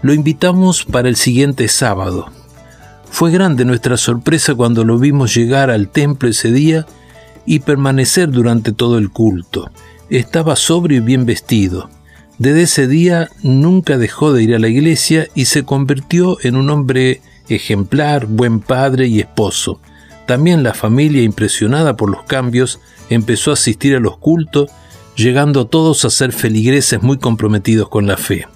Lo 0.02 0.12
invitamos 0.12 0.84
para 0.84 1.08
el 1.08 1.16
siguiente 1.16 1.66
sábado. 1.68 2.30
Fue 3.10 3.30
grande 3.30 3.64
nuestra 3.64 3.96
sorpresa 3.96 4.54
cuando 4.54 4.84
lo 4.84 4.98
vimos 4.98 5.34
llegar 5.34 5.70
al 5.70 5.88
templo 5.88 6.28
ese 6.28 6.52
día 6.52 6.86
y 7.44 7.58
permanecer 7.58 8.30
durante 8.30 8.72
todo 8.72 8.96
el 8.96 9.10
culto. 9.10 9.70
Estaba 10.08 10.56
sobrio 10.56 10.98
y 10.98 11.00
bien 11.00 11.26
vestido. 11.26 11.90
Desde 12.38 12.62
ese 12.62 12.86
día 12.86 13.28
nunca 13.42 13.98
dejó 13.98 14.32
de 14.32 14.42
ir 14.42 14.54
a 14.54 14.58
la 14.58 14.68
iglesia 14.68 15.28
y 15.34 15.44
se 15.44 15.64
convirtió 15.64 16.38
en 16.42 16.56
un 16.56 16.70
hombre 16.70 17.20
ejemplar, 17.48 18.26
buen 18.26 18.60
padre 18.60 19.08
y 19.08 19.20
esposo. 19.20 19.80
También 20.26 20.62
la 20.62 20.72
familia, 20.72 21.22
impresionada 21.22 21.96
por 21.96 22.08
los 22.10 22.22
cambios, 22.22 22.80
empezó 23.10 23.50
a 23.50 23.54
asistir 23.54 23.96
a 23.96 24.00
los 24.00 24.16
cultos, 24.16 24.70
llegando 25.16 25.66
todos 25.66 26.04
a 26.04 26.10
ser 26.10 26.32
feligreses 26.32 27.02
muy 27.02 27.18
comprometidos 27.18 27.88
con 27.88 28.06
la 28.06 28.16
fe. 28.16 28.46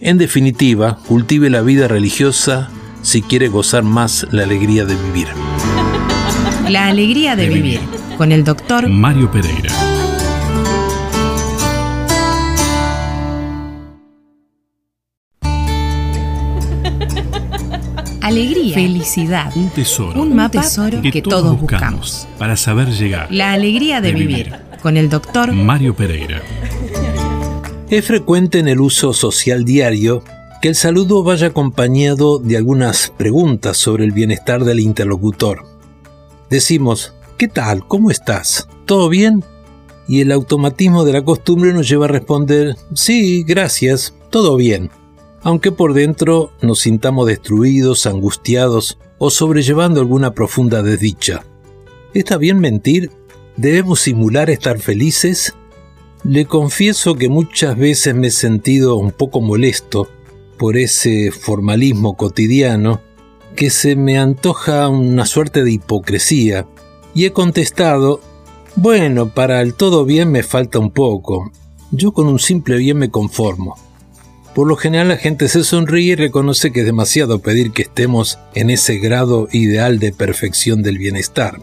En 0.00 0.18
definitiva, 0.18 0.98
cultive 1.06 1.50
la 1.50 1.60
vida 1.60 1.86
religiosa 1.86 2.70
si 3.02 3.22
quiere 3.22 3.48
gozar 3.48 3.82
más 3.82 4.26
la 4.30 4.44
alegría 4.44 4.84
de 4.84 4.94
vivir. 4.96 5.28
La 6.68 6.86
alegría 6.88 7.36
de, 7.36 7.48
vivir 7.48 7.80
con 8.16 8.32
el 8.32 8.44
doctor 8.44 8.88
Mario 8.88 9.30
Pereira. 9.30 9.70
Alegría, 18.20 18.74
felicidad, 18.74 19.52
Un 19.56 19.68
tesoro. 19.70 20.22
un 20.22 20.34
mapa 20.36 20.60
tesoro 20.62 21.02
que, 21.02 21.20
todos 21.22 21.60
buscamos. 21.60 22.28
para 22.38 22.56
saber 22.56 22.88
llegar. 22.90 23.26
La 23.30 23.52
alegría 23.52 24.00
de, 24.00 24.08
De 24.08 24.14
vivir, 24.14 24.36
vivir. 24.46 24.54
con 24.80 24.96
el 24.96 25.08
doctor 25.10 25.52
Mario 25.52 25.94
Pereira. 25.94 26.40
Es 27.90 28.04
frecuente 28.06 28.60
en 28.60 28.68
el 28.68 28.80
uso 28.80 29.12
social 29.12 29.64
diario 29.64 30.22
que 30.62 30.68
el 30.68 30.76
saludo 30.76 31.24
vaya 31.24 31.48
acompañado 31.48 32.38
de 32.38 32.56
algunas 32.56 33.12
preguntas 33.18 33.76
sobre 33.78 34.04
el 34.04 34.12
bienestar 34.12 34.62
del 34.62 34.78
interlocutor. 34.78 35.64
Decimos, 36.50 37.14
¿qué 37.36 37.48
tal? 37.48 37.84
¿Cómo 37.88 38.12
estás? 38.12 38.68
¿Todo 38.86 39.08
bien? 39.08 39.44
Y 40.06 40.20
el 40.20 40.30
automatismo 40.30 41.04
de 41.04 41.14
la 41.14 41.24
costumbre 41.24 41.72
nos 41.72 41.88
lleva 41.88 42.04
a 42.04 42.08
responder, 42.08 42.76
sí, 42.94 43.42
gracias, 43.42 44.14
todo 44.30 44.54
bien, 44.54 44.90
aunque 45.42 45.72
por 45.72 45.94
dentro 45.94 46.52
nos 46.62 46.78
sintamos 46.78 47.26
destruidos, 47.26 48.06
angustiados 48.06 48.98
o 49.18 49.30
sobrellevando 49.30 49.98
alguna 49.98 50.32
profunda 50.32 50.80
desdicha. 50.80 51.44
¿Está 52.14 52.36
bien 52.36 52.60
mentir? 52.60 53.10
¿Debemos 53.56 54.02
simular 54.02 54.48
estar 54.48 54.78
felices? 54.78 55.54
Le 56.22 56.44
confieso 56.44 57.16
que 57.16 57.28
muchas 57.28 57.76
veces 57.76 58.14
me 58.14 58.28
he 58.28 58.30
sentido 58.30 58.94
un 58.94 59.10
poco 59.10 59.40
molesto 59.40 60.08
por 60.62 60.76
ese 60.76 61.32
formalismo 61.32 62.16
cotidiano 62.16 63.00
que 63.56 63.68
se 63.68 63.96
me 63.96 64.16
antoja 64.16 64.88
una 64.88 65.26
suerte 65.26 65.64
de 65.64 65.72
hipocresía, 65.72 66.68
y 67.16 67.24
he 67.24 67.32
contestado, 67.32 68.20
bueno, 68.76 69.30
para 69.30 69.60
el 69.60 69.74
todo 69.74 70.04
bien 70.04 70.30
me 70.30 70.44
falta 70.44 70.78
un 70.78 70.92
poco, 70.92 71.50
yo 71.90 72.12
con 72.12 72.28
un 72.28 72.38
simple 72.38 72.76
bien 72.76 72.96
me 72.96 73.10
conformo. 73.10 73.74
Por 74.54 74.68
lo 74.68 74.76
general 74.76 75.08
la 75.08 75.16
gente 75.16 75.48
se 75.48 75.64
sonríe 75.64 76.12
y 76.12 76.14
reconoce 76.14 76.70
que 76.70 76.82
es 76.82 76.86
demasiado 76.86 77.40
pedir 77.40 77.72
que 77.72 77.82
estemos 77.82 78.38
en 78.54 78.70
ese 78.70 78.98
grado 78.98 79.48
ideal 79.50 79.98
de 79.98 80.12
perfección 80.12 80.84
del 80.84 80.98
bienestar. 80.98 81.60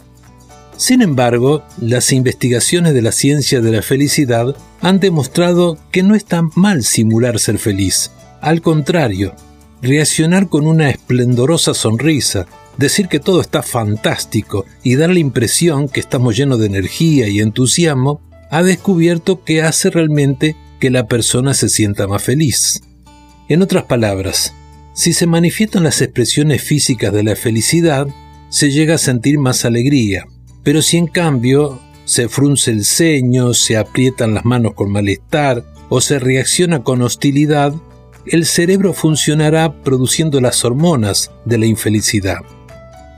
Sin 0.76 1.02
embargo, 1.02 1.64
las 1.80 2.12
investigaciones 2.12 2.94
de 2.94 3.02
la 3.02 3.14
ciencia 3.14 3.62
de 3.62 3.72
la 3.72 3.82
felicidad 3.82 4.58
han 4.82 5.00
demostrado 5.00 5.78
que 5.90 6.04
no 6.04 6.16
está 6.16 6.42
mal 6.56 6.84
simular 6.84 7.40
ser 7.40 7.60
feliz. 7.60 8.12
Al 8.42 8.62
contrario, 8.62 9.36
reaccionar 9.82 10.48
con 10.48 10.66
una 10.66 10.90
esplendorosa 10.90 11.74
sonrisa, 11.74 12.48
decir 12.78 13.08
que 13.08 13.20
todo 13.20 13.42
está 13.42 13.62
fantástico 13.62 14.66
y 14.84 14.96
dar 14.96 15.10
la 15.10 15.20
impresión 15.20 15.90
que 15.90 16.00
estamos 16.00 16.38
llenos 16.38 16.60
de 16.60 16.68
energía 16.68 17.28
y 17.28 17.40
entusiasmo, 17.40 18.22
ha 18.50 18.64
descubierto 18.64 19.44
que 19.44 19.62
hace 19.62 19.90
realmente 19.90 20.56
que 20.80 20.90
la 20.90 21.08
persona 21.08 21.54
se 21.54 21.70
sienta 21.70 22.08
más 22.08 22.24
feliz. 22.24 22.82
En 23.50 23.62
otras 23.62 23.84
palabras, 23.84 24.54
si 24.94 25.14
se 25.14 25.28
manifiestan 25.28 25.84
las 25.84 26.02
expresiones 26.02 26.64
físicas 26.64 27.14
de 27.14 27.24
la 27.24 27.36
felicidad, 27.36 28.08
se 28.50 28.72
llega 28.72 28.96
a 28.96 29.00
sentir 29.00 29.38
más 29.38 29.66
alegría, 29.66 30.26
pero 30.64 30.82
si 30.82 30.98
en 30.98 31.08
cambio 31.08 31.80
se 32.06 32.30
frunce 32.30 32.72
el 32.72 32.86
ceño, 32.86 33.54
se 33.54 33.78
aprietan 33.78 34.34
las 34.34 34.46
manos 34.46 34.74
con 34.74 34.92
malestar 34.92 35.64
o 35.90 36.02
se 36.02 36.20
reacciona 36.20 36.84
con 36.84 37.02
hostilidad, 37.02 37.74
el 38.32 38.46
cerebro 38.46 38.94
funcionará 38.94 39.82
produciendo 39.82 40.40
las 40.42 40.64
hormonas 40.64 41.32
de 41.46 41.58
la 41.58 41.66
infelicidad. 41.66 42.40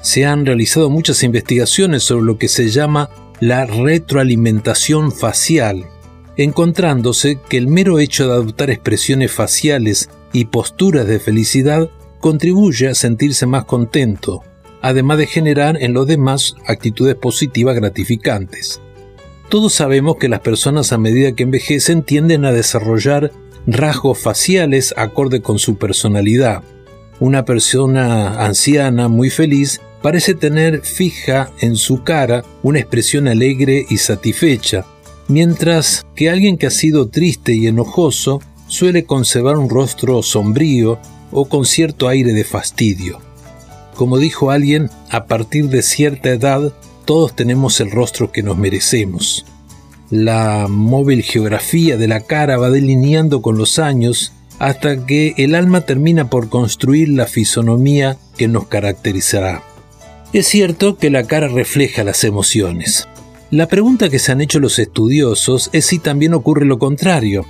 Se 0.01 0.25
han 0.25 0.45
realizado 0.45 0.89
muchas 0.89 1.23
investigaciones 1.23 2.03
sobre 2.03 2.25
lo 2.25 2.37
que 2.37 2.47
se 2.47 2.69
llama 2.69 3.09
la 3.39 3.65
retroalimentación 3.65 5.11
facial, 5.11 5.85
encontrándose 6.37 7.39
que 7.49 7.57
el 7.57 7.67
mero 7.67 7.99
hecho 7.99 8.27
de 8.27 8.33
adoptar 8.33 8.69
expresiones 8.69 9.31
faciales 9.31 10.09
y 10.33 10.45
posturas 10.45 11.07
de 11.07 11.19
felicidad 11.19 11.89
contribuye 12.19 12.87
a 12.87 12.95
sentirse 12.95 13.45
más 13.45 13.65
contento, 13.65 14.43
además 14.81 15.17
de 15.17 15.27
generar 15.27 15.77
en 15.81 15.93
los 15.93 16.07
demás 16.07 16.55
actitudes 16.67 17.15
positivas 17.15 17.75
gratificantes. 17.75 18.79
Todos 19.49 19.73
sabemos 19.73 20.15
que 20.15 20.29
las 20.29 20.39
personas 20.39 20.93
a 20.93 20.97
medida 20.97 21.33
que 21.33 21.43
envejecen 21.43 22.03
tienden 22.03 22.45
a 22.45 22.53
desarrollar 22.53 23.31
rasgos 23.67 24.19
faciales 24.19 24.93
acorde 24.97 25.41
con 25.41 25.59
su 25.59 25.77
personalidad. 25.77 26.63
Una 27.19 27.45
persona 27.45 28.43
anciana 28.45 29.07
muy 29.07 29.29
feliz 29.29 29.79
parece 30.01 30.33
tener 30.33 30.81
fija 30.81 31.51
en 31.59 31.75
su 31.75 32.03
cara 32.03 32.43
una 32.63 32.79
expresión 32.79 33.27
alegre 33.27 33.85
y 33.89 33.97
satisfecha, 33.97 34.85
mientras 35.27 36.05
que 36.15 36.29
alguien 36.29 36.57
que 36.57 36.67
ha 36.67 36.71
sido 36.71 37.09
triste 37.09 37.53
y 37.53 37.67
enojoso 37.67 38.41
suele 38.67 39.03
conservar 39.03 39.57
un 39.57 39.69
rostro 39.69 40.23
sombrío 40.23 40.97
o 41.31 41.45
con 41.45 41.65
cierto 41.65 42.07
aire 42.07 42.33
de 42.33 42.43
fastidio. 42.43 43.19
Como 43.95 44.17
dijo 44.17 44.49
alguien, 44.49 44.89
a 45.09 45.25
partir 45.25 45.67
de 45.67 45.81
cierta 45.81 46.29
edad 46.29 46.73
todos 47.05 47.35
tenemos 47.35 47.79
el 47.79 47.91
rostro 47.91 48.31
que 48.31 48.43
nos 48.43 48.57
merecemos. 48.57 49.45
La 50.11 50.67
móvil 50.69 51.23
geografía 51.23 51.95
de 51.95 52.09
la 52.09 52.19
cara 52.19 52.57
va 52.57 52.69
delineando 52.69 53.41
con 53.41 53.57
los 53.57 53.79
años 53.79 54.33
hasta 54.59 55.05
que 55.05 55.33
el 55.37 55.55
alma 55.55 55.81
termina 55.81 56.29
por 56.29 56.49
construir 56.49 57.07
la 57.07 57.27
fisonomía 57.27 58.17
que 58.35 58.49
nos 58.49 58.67
caracterizará. 58.67 59.63
Es 60.33 60.47
cierto 60.47 60.97
que 60.97 61.09
la 61.09 61.23
cara 61.23 61.47
refleja 61.47 62.03
las 62.03 62.25
emociones. 62.25 63.07
La 63.51 63.69
pregunta 63.69 64.09
que 64.09 64.19
se 64.19 64.33
han 64.33 64.41
hecho 64.41 64.59
los 64.59 64.79
estudiosos 64.79 65.69
es 65.71 65.85
si 65.85 65.97
también 65.97 66.33
ocurre 66.33 66.65
lo 66.65 66.77
contrario. 66.77 67.45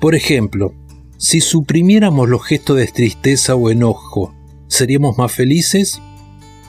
Por 0.00 0.14
ejemplo, 0.14 0.72
si 1.18 1.42
suprimiéramos 1.42 2.30
los 2.30 2.44
gestos 2.46 2.78
de 2.78 2.86
tristeza 2.86 3.56
o 3.56 3.70
enojo, 3.70 4.34
¿seríamos 4.68 5.18
más 5.18 5.32
felices? 5.32 6.00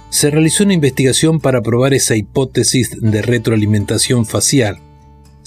Se 0.10 0.29
realizó 0.29 0.65
una 0.65 0.73
investigación 0.73 1.39
para 1.39 1.62
probar 1.62 1.93
esa 1.93 2.17
hipótesis 2.17 2.91
de 2.99 3.21
retroalimentación 3.21 4.25
facial. 4.25 4.79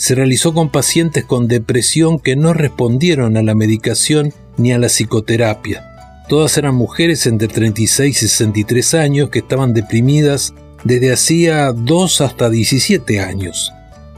Se 0.00 0.14
realizó 0.14 0.54
con 0.54 0.70
pacientes 0.70 1.26
con 1.26 1.46
depresión 1.46 2.18
que 2.18 2.34
no 2.34 2.54
respondieron 2.54 3.36
a 3.36 3.42
la 3.42 3.54
medicación 3.54 4.32
ni 4.56 4.72
a 4.72 4.78
la 4.78 4.88
psicoterapia. 4.88 5.84
Todas 6.26 6.56
eran 6.56 6.74
mujeres 6.74 7.26
entre 7.26 7.48
36 7.48 8.16
y 8.16 8.28
63 8.28 8.94
años 8.94 9.28
que 9.28 9.40
estaban 9.40 9.74
deprimidas 9.74 10.54
desde 10.84 11.12
hacía 11.12 11.72
2 11.72 12.20
hasta 12.22 12.48
17 12.48 13.20
años. 13.20 13.72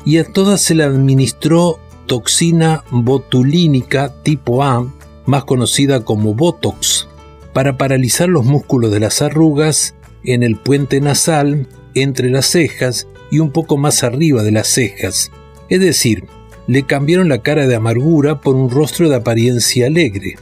Y 0.04 0.18
a 0.18 0.24
todas 0.24 0.60
se 0.60 0.76
le 0.76 0.84
administró 0.84 1.80
toxina 2.06 2.84
botulínica 2.92 4.14
tipo 4.22 4.62
A, 4.62 4.86
más 5.26 5.42
conocida 5.42 6.04
como 6.04 6.32
Botox, 6.32 7.08
para 7.52 7.76
paralizar 7.76 8.28
los 8.28 8.44
músculos 8.44 8.92
de 8.92 9.00
las 9.00 9.20
arrugas 9.20 9.96
en 10.22 10.44
el 10.44 10.54
puente 10.54 11.00
nasal, 11.00 11.66
entre 11.94 12.30
las 12.30 12.46
cejas 12.46 13.08
y 13.32 13.40
un 13.40 13.50
poco 13.50 13.78
más 13.78 14.04
arriba 14.04 14.44
de 14.44 14.52
las 14.52 14.68
cejas. 14.68 15.32
Es 15.72 15.80
decir, 15.80 16.26
le 16.66 16.82
cambiaron 16.82 17.30
la 17.30 17.40
cara 17.40 17.66
de 17.66 17.74
amargura 17.74 18.42
por 18.42 18.56
un 18.56 18.68
rostro 18.68 19.08
de 19.08 19.16
apariencia 19.16 19.86
alegre. 19.86 20.36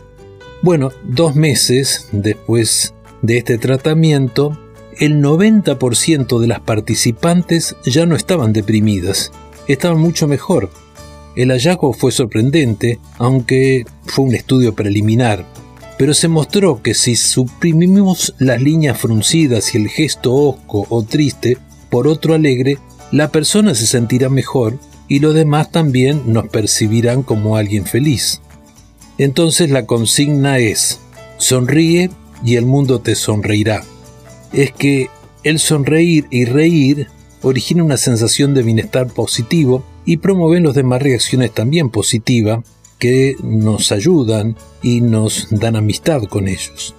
Bueno, 0.61 0.90
dos 1.05 1.37
meses 1.37 2.09
después 2.11 2.95
de 3.23 3.38
este 3.38 3.57
tratamiento, 3.57 4.59
el 4.99 5.23
90% 5.23 6.40
de 6.40 6.49
las 6.49 6.59
participantes 6.59 7.77
ya 7.85 8.07
no 8.07 8.16
estaban 8.16 8.53
deprimidas, 8.53 9.31
estaban 9.69 10.01
mucho 10.01 10.27
mejor. 10.27 10.69
El 11.37 11.53
hallazgo 11.53 11.93
fue 11.93 12.11
sorprendente, 12.11 12.99
aunque 13.16 13.85
fue 14.07 14.25
un 14.25 14.35
estudio 14.35 14.75
preliminar, 14.75 15.47
pero 15.97 16.12
se 16.12 16.27
mostró 16.27 16.83
que 16.83 16.93
si 16.93 17.14
suprimimos 17.14 18.35
las 18.40 18.61
líneas 18.61 18.99
fruncidas 18.99 19.77
y 19.77 19.79
el 19.79 19.90
gesto 19.90 20.35
hosco 20.35 20.88
o 20.88 21.05
triste 21.05 21.57
por 21.88 22.09
otro 22.09 22.35
alegre, 22.35 22.79
la 23.12 23.31
persona 23.31 23.77
se 23.77 23.87
sentirá 23.87 24.29
mejor 24.29 24.77
y 25.11 25.18
los 25.18 25.35
demás 25.35 25.73
también 25.73 26.23
nos 26.33 26.49
percibirán 26.49 27.25
como 27.25 27.57
alguien 27.57 27.85
feliz. 27.85 28.40
Entonces 29.18 29.68
la 29.68 29.85
consigna 29.85 30.59
es, 30.59 31.01
sonríe 31.37 32.11
y 32.44 32.55
el 32.55 32.64
mundo 32.64 33.01
te 33.01 33.16
sonreirá. 33.16 33.83
Es 34.53 34.70
que 34.70 35.11
el 35.42 35.59
sonreír 35.59 36.29
y 36.31 36.44
reír 36.44 37.09
origina 37.42 37.83
una 37.83 37.96
sensación 37.96 38.55
de 38.55 38.62
bienestar 38.62 39.09
positivo 39.09 39.85
y 40.05 40.18
promueven 40.18 40.62
los 40.62 40.77
demás 40.77 41.03
reacciones 41.03 41.53
también 41.53 41.90
positivas 41.90 42.64
que 43.01 43.35
nos 43.42 43.90
ayudan 43.90 44.57
y 44.81 45.01
nos 45.01 45.49
dan 45.51 45.75
amistad 45.75 46.23
con 46.23 46.46
ellos. 46.46 46.94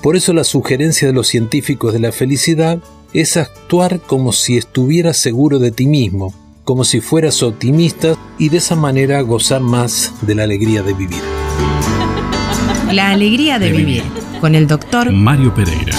Por 0.00 0.14
eso 0.14 0.32
la 0.32 0.44
sugerencia 0.44 1.08
de 1.08 1.14
los 1.14 1.26
científicos 1.26 1.92
de 1.92 1.98
la 1.98 2.12
felicidad 2.12 2.78
es 3.14 3.36
actuar 3.36 3.98
como 3.98 4.30
si 4.32 4.56
estuvieras 4.56 5.16
seguro 5.16 5.58
de 5.58 5.72
ti 5.72 5.86
mismo, 5.86 6.32
como 6.68 6.84
si 6.84 7.00
fueras 7.00 7.42
optimista 7.42 8.14
y 8.36 8.50
de 8.50 8.58
esa 8.58 8.76
manera 8.76 9.22
gozar 9.22 9.62
más 9.62 10.12
de 10.20 10.34
la 10.34 10.42
alegría 10.42 10.82
de 10.82 10.92
vivir. 10.92 11.22
La 12.92 13.08
alegría 13.08 13.58
de, 13.58 13.72
vivir, 13.72 14.02
con 14.38 14.54
el 14.54 14.66
doctor 14.66 15.10
Mario 15.10 15.54
Pereira. 15.54 15.96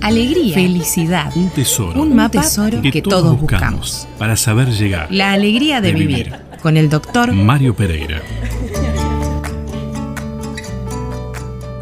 Alegría, 0.00 0.54
felicidad, 0.54 1.32
Un 1.34 1.50
tesoro. 1.50 2.00
un 2.02 2.14
mapa 2.14 2.40
tesoro 2.40 2.80
que, 2.82 3.02
todos 3.02 3.40
buscamos. 3.40 4.06
para 4.16 4.36
saber 4.36 4.68
llegar. 4.68 5.08
La 5.10 5.32
alegría 5.32 5.80
de, 5.80 5.88
De 5.88 5.98
vivir, 5.98 6.26
vivir. 6.26 6.40
con 6.62 6.76
el 6.76 6.88
doctor 6.88 7.32
Mario 7.32 7.74
Pereira. 7.74 8.22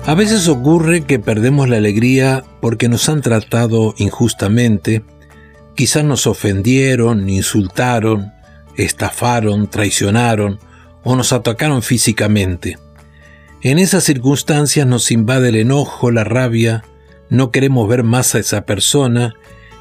A 0.05 0.15
veces 0.15 0.49
ocurre 0.49 1.05
que 1.05 1.21
perdemos 1.21 1.69
la 1.69 1.77
alegría 1.77 2.43
porque 2.61 2.89
nos 2.89 3.09
han 3.09 3.21
tratado 3.21 3.95
injustamente, 3.99 5.05
quizás 5.77 6.05
nos 6.05 6.27
ofendieron, 6.27 7.31
insultaron, 7.31 8.33
estafaron, 8.77 9.71
traicionaron 9.71 10.59
o 11.05 11.15
nos 11.15 11.33
atacaron 11.33 11.83
físicamente. 11.83 12.79
En 13.61 13.79
esas 13.79 14.03
circunstancias 14.03 14.89
nos 14.89 15.13
invade 15.13 15.51
el 15.51 15.55
enojo, 15.55 16.11
la 16.11 16.25
rabia, 16.25 16.83
no 17.31 17.53
queremos 17.53 17.89
ver 17.89 18.03
más 18.03 18.35
a 18.35 18.41
esa 18.41 18.63
persona 18.67 19.35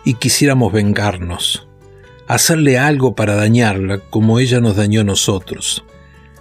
y 0.05 0.13
quisiéramos 0.13 0.71
vengarnos, 0.71 1.67
hacerle 2.27 2.77
algo 2.77 3.15
para 3.15 3.33
dañarla 3.33 3.97
como 3.97 4.37
ella 4.37 4.59
nos 4.59 4.75
dañó 4.75 5.01
a 5.01 5.03
nosotros. 5.03 5.83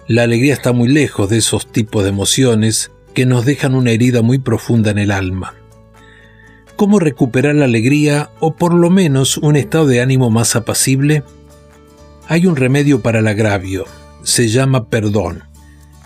La 0.06 0.24
alegría 0.24 0.52
está 0.52 0.72
muy 0.72 0.88
lejos 0.88 1.30
de 1.30 1.38
esos 1.38 1.72
tipos 1.72 2.02
de 2.02 2.10
emociones 2.10 2.90
que 3.14 3.26
nos 3.26 3.44
dejan 3.44 3.74
una 3.74 3.90
herida 3.90 4.22
muy 4.22 4.38
profunda 4.38 4.90
en 4.90 4.98
el 4.98 5.10
alma. 5.10 5.54
¿Cómo 6.76 6.98
recuperar 6.98 7.54
la 7.54 7.66
alegría 7.66 8.30
o 8.40 8.54
por 8.54 8.72
lo 8.72 8.88
menos 8.88 9.36
un 9.36 9.56
estado 9.56 9.86
de 9.86 10.00
ánimo 10.00 10.30
más 10.30 10.56
apacible? 10.56 11.24
Hay 12.26 12.46
un 12.46 12.56
remedio 12.56 13.02
para 13.02 13.18
el 13.18 13.26
agravio, 13.26 13.84
se 14.22 14.48
llama 14.48 14.88
perdón. 14.88 15.44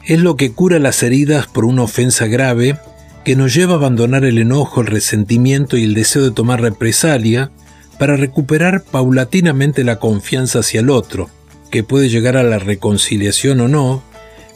Es 0.05 0.21
lo 0.21 0.37
que 0.37 0.53
cura 0.53 0.79
las 0.79 1.03
heridas 1.03 1.47
por 1.47 1.65
una 1.65 1.83
ofensa 1.83 2.27
grave 2.27 2.79
que 3.25 3.37
nos 3.37 3.55
lleva 3.55 3.75
a 3.75 3.77
abandonar 3.77 4.25
el 4.25 4.39
enojo, 4.39 4.81
el 4.81 4.89
resentimiento 4.89 5.77
y 5.77 5.85
el 5.85 5.95
deseo 5.95 6.23
de 6.23 6.31
tomar 6.31 6.61
represalia 6.61 7.51
para 7.99 8.17
recuperar 8.17 8.83
paulatinamente 8.83 9.85
la 9.85 9.99
confianza 9.99 10.59
hacia 10.59 10.81
el 10.81 10.91
otro, 10.91 11.31
que 11.71 11.85
puede 11.85 12.09
llegar 12.09 12.37
a 12.37 12.43
la 12.43 12.59
reconciliación 12.59 13.61
o 13.61 13.69
no, 13.69 14.03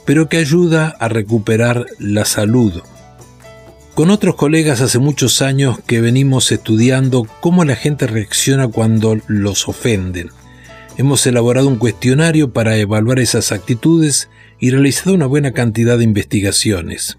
pero 0.09 0.31
que 0.31 0.38
ayuda 0.38 0.97
a 1.01 1.09
recuperar 1.11 1.85
la 1.99 2.25
salud. 2.25 2.81
Con 3.94 4.09
otros 4.09 4.37
colegas 4.37 4.81
hace 4.81 4.99
muchos 4.99 5.42
años 5.42 5.81
que 5.87 6.01
venimos 6.01 6.51
estudiando 6.51 7.27
cómo 7.42 7.62
la 7.66 7.77
gente 7.77 8.07
reacciona 8.07 8.68
cuando 8.68 9.18
los 9.27 9.68
ofenden. 9.68 10.31
Hemos 10.97 11.27
elaborado 11.27 11.68
un 11.68 11.77
cuestionario 11.77 12.55
para 12.55 12.79
evaluar 12.79 13.18
esas 13.18 13.53
actitudes 13.53 14.31
y 14.59 14.71
realizado 14.71 15.12
una 15.12 15.27
buena 15.27 15.53
cantidad 15.53 15.99
de 15.99 16.05
investigaciones. 16.05 17.18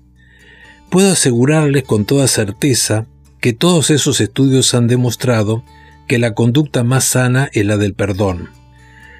Puedo 0.90 1.12
asegurarles 1.12 1.84
con 1.84 2.06
toda 2.06 2.28
certeza 2.28 3.06
que 3.40 3.54
todos 3.54 3.92
esos 3.92 4.20
estudios 4.20 4.74
han 4.74 4.88
demostrado 4.88 5.64
que 6.08 6.18
la 6.18 6.34
conducta 6.34 6.84
más 6.84 7.04
sana 7.04 7.52
es 7.54 7.68
la 7.68 7.78
del 7.78 7.94
perdón. 7.94 8.50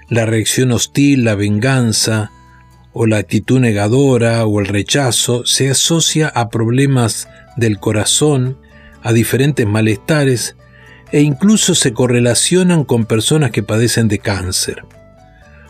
La 0.10 0.26
reacción 0.26 0.72
hostil, 0.72 1.24
la 1.24 1.36
venganza, 1.36 2.32
o 2.94 3.06
la 3.06 3.18
actitud 3.18 3.60
negadora 3.60 4.46
o 4.46 4.60
el 4.60 4.66
rechazo 4.66 5.46
se 5.46 5.70
asocia 5.70 6.28
a 6.28 6.50
problemas 6.50 7.28
del 7.56 7.80
corazón, 7.80 8.58
a 9.02 9.14
diferentes 9.14 9.66
malestares 9.68 10.56
e 11.12 11.22
incluso 11.22 11.76
se 11.76 11.94
correlacionan 11.94 12.84
con 12.84 13.06
personas 13.06 13.52
que 13.52 13.64
padecen 13.64 14.08
de 14.08 14.20
cáncer. 14.20 14.84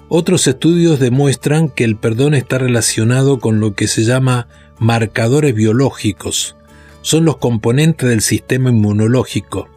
Otros 0.07 0.47
estudios 0.47 0.99
demuestran 0.99 1.69
que 1.69 1.83
el 1.83 1.95
perdón 1.95 2.33
está 2.33 2.57
relacionado 2.57 3.39
con 3.39 3.59
lo 3.59 3.75
que 3.75 3.87
se 3.87 4.03
llama 4.03 4.47
marcadores 4.79 5.53
biológicos. 5.53 6.55
Son 7.01 7.25
los 7.25 7.37
componentes 7.37 8.09
del 8.09 8.21
sistema 8.21 8.71
inmunológico, 8.71 9.69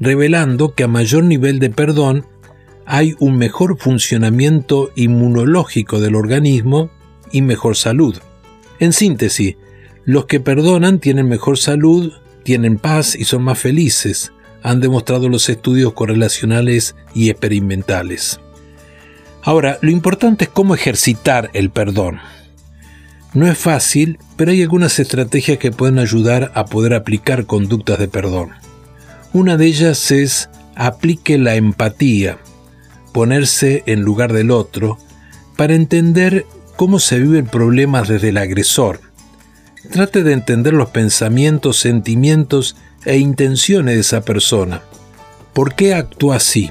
revelando 0.00 0.74
que 0.74 0.84
a 0.84 0.88
mayor 0.88 1.24
nivel 1.24 1.60
de 1.60 1.70
perdón 1.70 2.26
hay 2.86 3.14
un 3.18 3.36
mejor 3.36 3.78
funcionamiento 3.78 4.90
inmunológico 4.94 6.00
del 6.00 6.14
organismo 6.14 6.90
y 7.32 7.42
mejor 7.42 7.76
salud. 7.76 8.16
En 8.78 8.92
síntesis, 8.92 9.56
los 10.04 10.26
que 10.26 10.40
perdonan 10.40 11.00
tienen 11.00 11.28
mejor 11.28 11.58
salud, 11.58 12.12
tienen 12.44 12.78
paz 12.78 13.16
y 13.16 13.24
son 13.24 13.42
más 13.42 13.58
felices, 13.58 14.32
han 14.62 14.80
demostrado 14.80 15.28
los 15.28 15.48
estudios 15.48 15.92
correlacionales 15.94 16.94
y 17.14 17.30
experimentales. 17.30 18.40
Ahora, 19.42 19.78
lo 19.80 19.90
importante 19.90 20.44
es 20.44 20.50
cómo 20.50 20.74
ejercitar 20.74 21.50
el 21.54 21.70
perdón. 21.70 22.20
No 23.34 23.46
es 23.46 23.58
fácil, 23.58 24.18
pero 24.36 24.50
hay 24.52 24.62
algunas 24.62 24.98
estrategias 24.98 25.58
que 25.58 25.70
pueden 25.70 25.98
ayudar 25.98 26.52
a 26.54 26.64
poder 26.64 26.94
aplicar 26.94 27.46
conductas 27.46 27.98
de 27.98 28.08
perdón. 28.08 28.50
Una 29.32 29.56
de 29.56 29.66
ellas 29.66 30.10
es 30.10 30.48
aplique 30.74 31.38
la 31.38 31.54
empatía, 31.56 32.38
ponerse 33.16 33.82
en 33.86 34.02
lugar 34.02 34.34
del 34.34 34.50
otro, 34.50 34.98
para 35.56 35.74
entender 35.74 36.44
cómo 36.76 36.98
se 36.98 37.18
viven 37.18 37.46
problemas 37.46 38.08
desde 38.08 38.28
el 38.28 38.36
agresor. 38.36 39.00
Trate 39.90 40.22
de 40.22 40.34
entender 40.34 40.74
los 40.74 40.90
pensamientos, 40.90 41.78
sentimientos 41.78 42.76
e 43.06 43.16
intenciones 43.16 43.94
de 43.94 44.00
esa 44.02 44.20
persona. 44.20 44.82
¿Por 45.54 45.74
qué 45.74 45.94
actúa 45.94 46.36
así? 46.36 46.70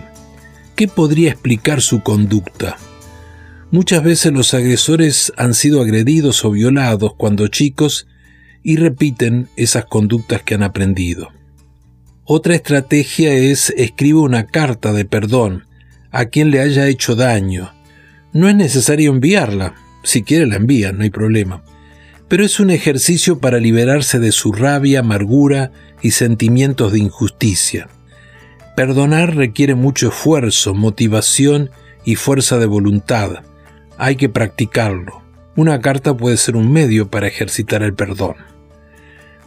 ¿Qué 0.75 0.87
podría 0.87 1.31
explicar 1.31 1.81
su 1.81 2.03
conducta? 2.03 2.77
Muchas 3.71 4.03
veces 4.03 4.31
los 4.31 4.53
agresores 4.53 5.33
han 5.37 5.55
sido 5.55 5.81
agredidos 5.81 6.45
o 6.45 6.51
violados 6.51 7.15
cuando 7.17 7.47
chicos 7.47 8.05
y 8.61 8.75
repiten 8.75 9.49
esas 9.55 9.85
conductas 9.85 10.43
que 10.43 10.53
han 10.53 10.61
aprendido. 10.61 11.29
Otra 12.23 12.53
estrategia 12.53 13.33
es 13.33 13.71
escribe 13.77 14.19
una 14.19 14.45
carta 14.45 14.93
de 14.93 15.05
perdón 15.05 15.63
a 16.15 16.27
quien 16.27 16.49
le 16.49 16.61
haya 16.61 16.87
hecho 16.87 17.13
daño. 17.13 17.73
No 18.31 18.47
es 18.47 18.55
necesario 18.55 19.11
enviarla, 19.11 19.75
si 20.01 20.23
quiere 20.23 20.47
la 20.47 20.55
envía, 20.55 20.93
no 20.93 21.03
hay 21.03 21.09
problema. 21.09 21.61
Pero 22.29 22.45
es 22.45 22.61
un 22.61 22.69
ejercicio 22.69 23.39
para 23.39 23.59
liberarse 23.59 24.17
de 24.19 24.31
su 24.31 24.53
rabia, 24.53 25.01
amargura 25.01 25.73
y 26.01 26.11
sentimientos 26.11 26.93
de 26.93 26.99
injusticia. 26.99 27.89
Perdonar 28.77 29.35
requiere 29.35 29.75
mucho 29.75 30.07
esfuerzo, 30.07 30.73
motivación 30.73 31.69
y 32.05 32.15
fuerza 32.15 32.59
de 32.59 32.65
voluntad. 32.65 33.43
Hay 33.97 34.15
que 34.15 34.29
practicarlo. 34.29 35.21
Una 35.57 35.81
carta 35.81 36.15
puede 36.15 36.37
ser 36.37 36.55
un 36.55 36.71
medio 36.71 37.09
para 37.09 37.27
ejercitar 37.27 37.83
el 37.83 37.93
perdón. 37.93 38.35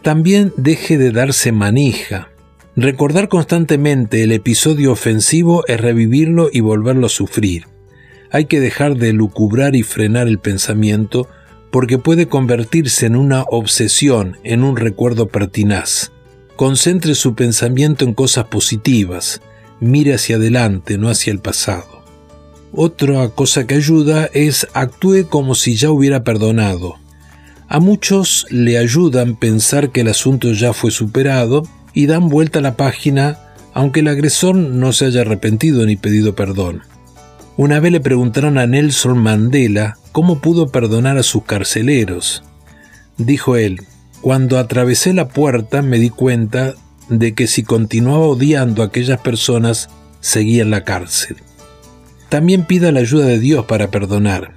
También 0.03 0.53
deje 0.55 0.99
de 0.99 1.11
darse 1.11 1.51
manija. 1.51 2.29
Recordar 2.81 3.27
constantemente 3.27 4.23
el 4.23 4.31
episodio 4.31 4.93
ofensivo 4.93 5.67
es 5.67 5.81
revivirlo 5.81 6.49
y 6.49 6.61
volverlo 6.61 7.07
a 7.07 7.09
sufrir. 7.09 7.65
Hay 8.31 8.45
que 8.45 8.61
dejar 8.61 8.95
de 8.95 9.11
lucubrar 9.11 9.75
y 9.75 9.83
frenar 9.83 10.29
el 10.29 10.39
pensamiento 10.39 11.27
porque 11.71 11.97
puede 11.97 12.29
convertirse 12.29 13.05
en 13.05 13.17
una 13.17 13.41
obsesión, 13.41 14.37
en 14.45 14.63
un 14.63 14.77
recuerdo 14.77 15.27
pertinaz. 15.27 16.13
Concentre 16.55 17.15
su 17.15 17.35
pensamiento 17.35 18.05
en 18.05 18.13
cosas 18.13 18.45
positivas, 18.45 19.41
mire 19.81 20.13
hacia 20.13 20.37
adelante, 20.37 20.97
no 20.97 21.09
hacia 21.09 21.33
el 21.33 21.39
pasado. 21.39 22.01
Otra 22.71 23.27
cosa 23.27 23.67
que 23.67 23.75
ayuda 23.75 24.29
es 24.33 24.67
actúe 24.71 25.27
como 25.27 25.53
si 25.53 25.75
ya 25.75 25.91
hubiera 25.91 26.23
perdonado. 26.23 26.95
A 27.67 27.81
muchos 27.81 28.45
le 28.49 28.77
ayudan 28.77 29.35
pensar 29.35 29.91
que 29.91 29.99
el 29.99 30.07
asunto 30.07 30.53
ya 30.53 30.71
fue 30.71 30.91
superado 30.91 31.63
y 31.99 32.05
dan 32.05 32.29
vuelta 32.29 32.59
a 32.59 32.61
la 32.61 32.77
página 32.77 33.39
aunque 33.73 33.99
el 33.99 34.07
agresor 34.07 34.55
no 34.55 34.93
se 34.93 35.07
haya 35.07 35.19
arrepentido 35.19 35.85
ni 35.85 35.97
pedido 35.97 36.33
perdón. 36.33 36.83
Una 37.57 37.81
vez 37.81 37.91
le 37.91 37.99
preguntaron 37.99 38.57
a 38.57 38.65
Nelson 38.65 39.17
Mandela 39.17 39.97
cómo 40.13 40.39
pudo 40.39 40.69
perdonar 40.69 41.17
a 41.17 41.23
sus 41.23 41.43
carceleros. 41.43 42.41
Dijo 43.17 43.57
él, 43.57 43.81
cuando 44.21 44.59
atravesé 44.59 45.13
la 45.13 45.27
puerta 45.27 45.81
me 45.81 45.99
di 45.99 46.09
cuenta 46.09 46.73
de 47.09 47.33
que 47.33 47.47
si 47.47 47.63
continuaba 47.63 48.27
odiando 48.27 48.81
a 48.81 48.85
aquellas 48.85 49.19
personas, 49.19 49.89
seguía 50.21 50.61
en 50.61 50.71
la 50.71 50.85
cárcel. 50.85 51.35
También 52.29 52.63
pida 52.63 52.93
la 52.93 53.01
ayuda 53.01 53.25
de 53.25 53.39
Dios 53.39 53.65
para 53.65 53.91
perdonar. 53.91 54.53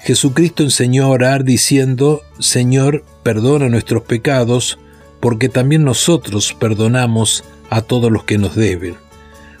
Jesucristo 0.00 0.62
enseñó 0.62 1.04
a 1.04 1.08
orar 1.08 1.44
diciendo, 1.44 2.22
Señor, 2.38 3.04
perdona 3.22 3.68
nuestros 3.68 4.04
pecados, 4.04 4.78
porque 5.20 5.48
también 5.48 5.84
nosotros 5.84 6.56
perdonamos 6.58 7.44
a 7.68 7.82
todos 7.82 8.10
los 8.10 8.24
que 8.24 8.38
nos 8.38 8.56
deben. 8.56 8.96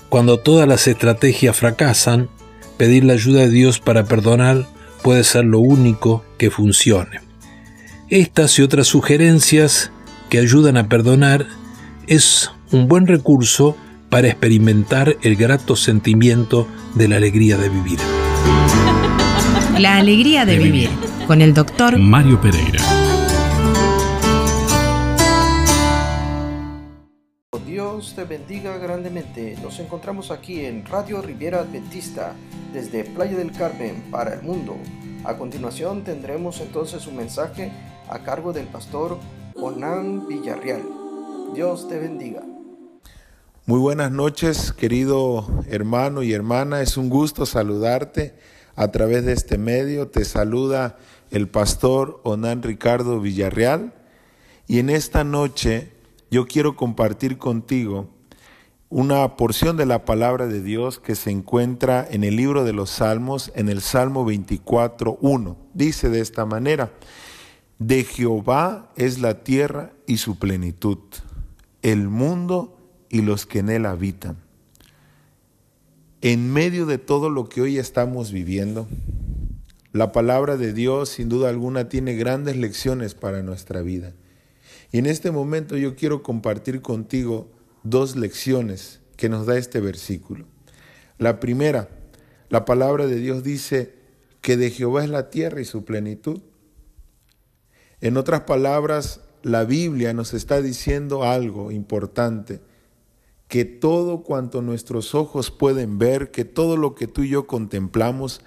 Cuando 0.08 0.38
todas 0.38 0.66
las 0.66 0.88
estrategias 0.88 1.56
fracasan, 1.56 2.28
pedir 2.76 3.04
la 3.04 3.12
ayuda 3.12 3.42
de 3.42 3.50
Dios 3.50 3.78
para 3.78 4.04
perdonar 4.04 4.66
puede 5.02 5.22
ser 5.24 5.44
lo 5.44 5.60
único 5.60 6.24
que 6.38 6.50
funcione. 6.50 7.20
Estas 8.08 8.58
y 8.58 8.62
otras 8.62 8.88
sugerencias 8.88 9.92
que 10.28 10.38
ayudan 10.38 10.76
a 10.76 10.88
perdonar 10.88 11.46
es 12.06 12.50
un 12.72 12.88
buen 12.88 13.06
recurso 13.06 13.76
para 14.08 14.28
experimentar 14.28 15.16
el 15.22 15.36
grato 15.36 15.76
sentimiento 15.76 16.66
de 16.94 17.08
la 17.08 17.16
alegría 17.16 17.56
de 17.56 17.68
vivir. 17.68 17.98
La 19.78 19.98
alegría 19.98 20.44
de, 20.44 20.58
vivir, 20.58 20.90
con 21.26 21.40
el 21.40 21.54
doctor 21.54 21.98
Mario 21.98 22.40
Pereira. 22.40 22.99
Dios 27.80 28.12
te 28.14 28.24
bendiga 28.24 28.76
grandemente. 28.76 29.56
Nos 29.62 29.80
encontramos 29.80 30.30
aquí 30.30 30.66
en 30.66 30.84
Radio 30.84 31.22
Riviera 31.22 31.60
Adventista 31.60 32.34
desde 32.74 33.04
Playa 33.04 33.38
del 33.38 33.52
Carmen 33.52 34.04
para 34.10 34.34
el 34.34 34.42
mundo. 34.42 34.76
A 35.24 35.38
continuación 35.38 36.04
tendremos 36.04 36.60
entonces 36.60 37.06
un 37.06 37.16
mensaje 37.16 37.72
a 38.10 38.18
cargo 38.18 38.52
del 38.52 38.66
pastor 38.66 39.18
Onan 39.54 40.28
Villarreal. 40.28 40.82
Dios 41.54 41.88
te 41.88 41.98
bendiga. 41.98 42.42
Muy 43.64 43.78
buenas 43.78 44.12
noches, 44.12 44.72
querido 44.72 45.46
hermano 45.66 46.22
y 46.22 46.34
hermana. 46.34 46.82
Es 46.82 46.98
un 46.98 47.08
gusto 47.08 47.46
saludarte 47.46 48.34
a 48.76 48.88
través 48.88 49.24
de 49.24 49.32
este 49.32 49.56
medio. 49.56 50.08
Te 50.08 50.26
saluda 50.26 50.98
el 51.30 51.48
pastor 51.48 52.20
Onan 52.24 52.62
Ricardo 52.62 53.20
Villarreal. 53.20 53.94
Y 54.66 54.80
en 54.80 54.90
esta 54.90 55.24
noche 55.24 55.98
yo 56.30 56.46
quiero 56.46 56.76
compartir 56.76 57.38
contigo 57.38 58.08
una 58.88 59.36
porción 59.36 59.76
de 59.76 59.86
la 59.86 60.04
palabra 60.04 60.46
de 60.46 60.62
Dios 60.62 60.98
que 60.98 61.14
se 61.14 61.30
encuentra 61.30 62.06
en 62.10 62.24
el 62.24 62.36
libro 62.36 62.64
de 62.64 62.72
los 62.72 62.90
Salmos, 62.90 63.52
en 63.54 63.68
el 63.68 63.80
Salmo 63.80 64.28
24.1. 64.28 65.56
Dice 65.74 66.08
de 66.08 66.20
esta 66.20 66.44
manera, 66.44 66.92
de 67.78 68.04
Jehová 68.04 68.90
es 68.96 69.20
la 69.20 69.42
tierra 69.42 69.92
y 70.06 70.18
su 70.18 70.38
plenitud, 70.38 70.98
el 71.82 72.08
mundo 72.08 72.76
y 73.08 73.22
los 73.22 73.46
que 73.46 73.60
en 73.60 73.70
él 73.70 73.86
habitan. 73.86 74.36
En 76.20 76.52
medio 76.52 76.84
de 76.84 76.98
todo 76.98 77.30
lo 77.30 77.48
que 77.48 77.62
hoy 77.62 77.78
estamos 77.78 78.32
viviendo, 78.32 78.86
la 79.92 80.12
palabra 80.12 80.56
de 80.56 80.72
Dios 80.72 81.08
sin 81.08 81.28
duda 81.28 81.48
alguna 81.48 81.88
tiene 81.88 82.14
grandes 82.14 82.56
lecciones 82.56 83.14
para 83.14 83.42
nuestra 83.42 83.82
vida. 83.82 84.12
Y 84.92 84.98
en 84.98 85.06
este 85.06 85.30
momento 85.30 85.76
yo 85.76 85.94
quiero 85.94 86.22
compartir 86.22 86.82
contigo 86.82 87.48
dos 87.82 88.16
lecciones 88.16 89.00
que 89.16 89.28
nos 89.28 89.46
da 89.46 89.56
este 89.56 89.80
versículo. 89.80 90.46
La 91.18 91.38
primera, 91.40 91.88
la 92.48 92.64
palabra 92.64 93.06
de 93.06 93.16
Dios 93.16 93.42
dice 93.42 93.94
que 94.40 94.56
de 94.56 94.70
Jehová 94.70 95.04
es 95.04 95.10
la 95.10 95.30
tierra 95.30 95.60
y 95.60 95.64
su 95.64 95.84
plenitud. 95.84 96.40
En 98.00 98.16
otras 98.16 98.42
palabras, 98.42 99.20
la 99.42 99.64
Biblia 99.64 100.12
nos 100.12 100.34
está 100.34 100.62
diciendo 100.62 101.24
algo 101.24 101.70
importante, 101.70 102.60
que 103.48 103.64
todo 103.64 104.22
cuanto 104.22 104.62
nuestros 104.62 105.14
ojos 105.14 105.50
pueden 105.50 105.98
ver, 105.98 106.30
que 106.30 106.44
todo 106.44 106.76
lo 106.76 106.94
que 106.94 107.06
tú 107.06 107.22
y 107.22 107.30
yo 107.30 107.46
contemplamos, 107.46 108.40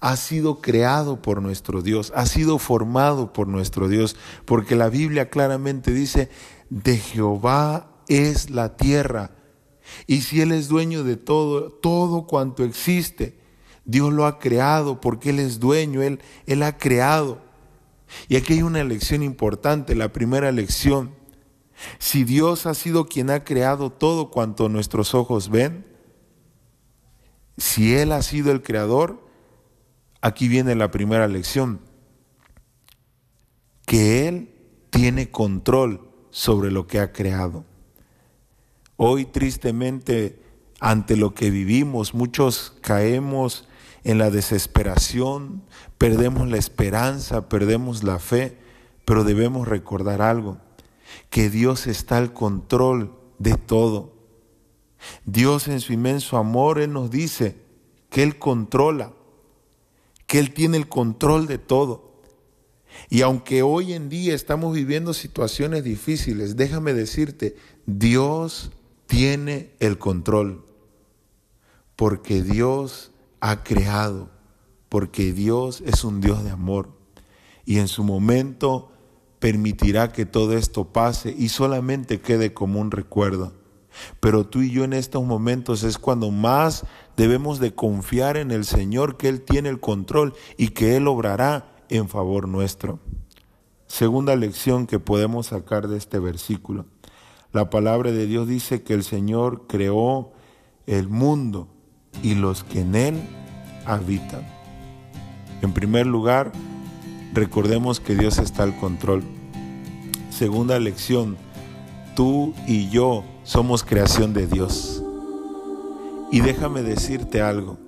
ha 0.00 0.16
sido 0.16 0.60
creado 0.60 1.20
por 1.20 1.42
nuestro 1.42 1.82
Dios, 1.82 2.12
ha 2.16 2.26
sido 2.26 2.58
formado 2.58 3.32
por 3.32 3.48
nuestro 3.48 3.88
Dios, 3.88 4.16
porque 4.46 4.74
la 4.74 4.88
Biblia 4.88 5.28
claramente 5.28 5.92
dice, 5.92 6.30
de 6.70 6.96
Jehová 6.96 8.02
es 8.08 8.50
la 8.50 8.76
tierra. 8.76 9.32
Y 10.06 10.22
si 10.22 10.40
Él 10.40 10.52
es 10.52 10.68
dueño 10.68 11.04
de 11.04 11.16
todo, 11.16 11.70
todo 11.70 12.26
cuanto 12.26 12.64
existe, 12.64 13.38
Dios 13.84 14.12
lo 14.12 14.24
ha 14.26 14.38
creado 14.38 15.00
porque 15.00 15.30
Él 15.30 15.38
es 15.38 15.60
dueño, 15.60 16.02
Él, 16.02 16.20
Él 16.46 16.62
ha 16.62 16.78
creado. 16.78 17.42
Y 18.28 18.36
aquí 18.36 18.54
hay 18.54 18.62
una 18.62 18.84
lección 18.84 19.22
importante, 19.22 19.94
la 19.94 20.12
primera 20.12 20.50
lección. 20.50 21.14
Si 21.98 22.24
Dios 22.24 22.66
ha 22.66 22.74
sido 22.74 23.06
quien 23.06 23.30
ha 23.30 23.44
creado 23.44 23.90
todo 23.90 24.30
cuanto 24.30 24.68
nuestros 24.68 25.14
ojos 25.14 25.50
ven, 25.50 25.86
si 27.56 27.94
Él 27.94 28.12
ha 28.12 28.22
sido 28.22 28.52
el 28.52 28.62
creador, 28.62 29.29
aquí 30.20 30.48
viene 30.48 30.74
la 30.74 30.90
primera 30.90 31.28
lección, 31.28 31.80
que 33.86 34.28
Él 34.28 34.54
tiene 34.90 35.30
control 35.30 36.08
sobre 36.30 36.70
lo 36.70 36.86
que 36.86 37.00
ha 37.00 37.12
creado. 37.12 37.64
Hoy 38.96 39.24
tristemente 39.24 40.40
ante 40.80 41.16
lo 41.16 41.34
que 41.34 41.50
vivimos 41.50 42.14
muchos 42.14 42.76
caemos 42.80 43.68
en 44.02 44.18
la 44.18 44.30
desesperación, 44.30 45.62
perdemos 45.98 46.48
la 46.48 46.56
esperanza, 46.56 47.48
perdemos 47.48 48.02
la 48.02 48.18
fe, 48.18 48.58
pero 49.04 49.24
debemos 49.24 49.68
recordar 49.68 50.22
algo, 50.22 50.58
que 51.28 51.50
Dios 51.50 51.86
está 51.86 52.16
al 52.16 52.32
control 52.32 53.14
de 53.38 53.54
todo. 53.56 54.14
Dios 55.24 55.68
en 55.68 55.80
su 55.80 55.92
inmenso 55.92 56.36
amor, 56.38 56.78
Él 56.78 56.92
nos 56.92 57.10
dice 57.10 57.56
que 58.08 58.22
Él 58.22 58.38
controla, 58.38 59.12
que 60.30 60.38
Él 60.38 60.54
tiene 60.54 60.76
el 60.76 60.88
control 60.88 61.48
de 61.48 61.58
todo. 61.58 62.12
Y 63.08 63.22
aunque 63.22 63.62
hoy 63.62 63.94
en 63.94 64.08
día 64.08 64.32
estamos 64.32 64.72
viviendo 64.72 65.12
situaciones 65.12 65.82
difíciles, 65.82 66.54
déjame 66.54 66.94
decirte, 66.94 67.56
Dios 67.84 68.70
tiene 69.08 69.72
el 69.80 69.98
control, 69.98 70.64
porque 71.96 72.44
Dios 72.44 73.10
ha 73.40 73.64
creado, 73.64 74.30
porque 74.88 75.32
Dios 75.32 75.82
es 75.84 76.04
un 76.04 76.20
Dios 76.20 76.44
de 76.44 76.50
amor 76.50 76.96
y 77.64 77.80
en 77.80 77.88
su 77.88 78.04
momento 78.04 78.92
permitirá 79.40 80.12
que 80.12 80.26
todo 80.26 80.56
esto 80.56 80.92
pase 80.92 81.34
y 81.36 81.48
solamente 81.48 82.20
quede 82.20 82.54
como 82.54 82.78
un 82.78 82.92
recuerdo. 82.92 83.59
Pero 84.20 84.46
tú 84.46 84.62
y 84.62 84.70
yo 84.70 84.84
en 84.84 84.92
estos 84.92 85.24
momentos 85.24 85.82
es 85.82 85.98
cuando 85.98 86.30
más 86.30 86.84
debemos 87.16 87.58
de 87.60 87.74
confiar 87.74 88.36
en 88.36 88.50
el 88.50 88.64
Señor, 88.64 89.16
que 89.16 89.28
Él 89.28 89.42
tiene 89.42 89.68
el 89.68 89.80
control 89.80 90.34
y 90.56 90.68
que 90.68 90.96
Él 90.96 91.08
obrará 91.08 91.72
en 91.88 92.08
favor 92.08 92.48
nuestro. 92.48 93.00
Segunda 93.86 94.36
lección 94.36 94.86
que 94.86 95.00
podemos 95.00 95.48
sacar 95.48 95.88
de 95.88 95.98
este 95.98 96.18
versículo. 96.18 96.86
La 97.52 97.68
palabra 97.68 98.12
de 98.12 98.26
Dios 98.26 98.46
dice 98.46 98.82
que 98.82 98.94
el 98.94 99.02
Señor 99.02 99.66
creó 99.66 100.30
el 100.86 101.08
mundo 101.08 101.66
y 102.22 102.36
los 102.36 102.62
que 102.62 102.80
en 102.80 102.94
él 102.94 103.20
habitan. 103.86 104.46
En 105.62 105.72
primer 105.72 106.06
lugar, 106.06 106.52
recordemos 107.34 107.98
que 107.98 108.14
Dios 108.14 108.38
está 108.38 108.62
al 108.62 108.76
control. 108.76 109.24
Segunda 110.30 110.78
lección, 110.78 111.36
tú 112.14 112.54
y 112.66 112.88
yo 112.88 113.24
somos 113.50 113.82
creación 113.82 114.32
de 114.32 114.46
Dios. 114.46 115.02
Y 116.30 116.40
déjame 116.40 116.84
decirte 116.84 117.42
algo, 117.42 117.78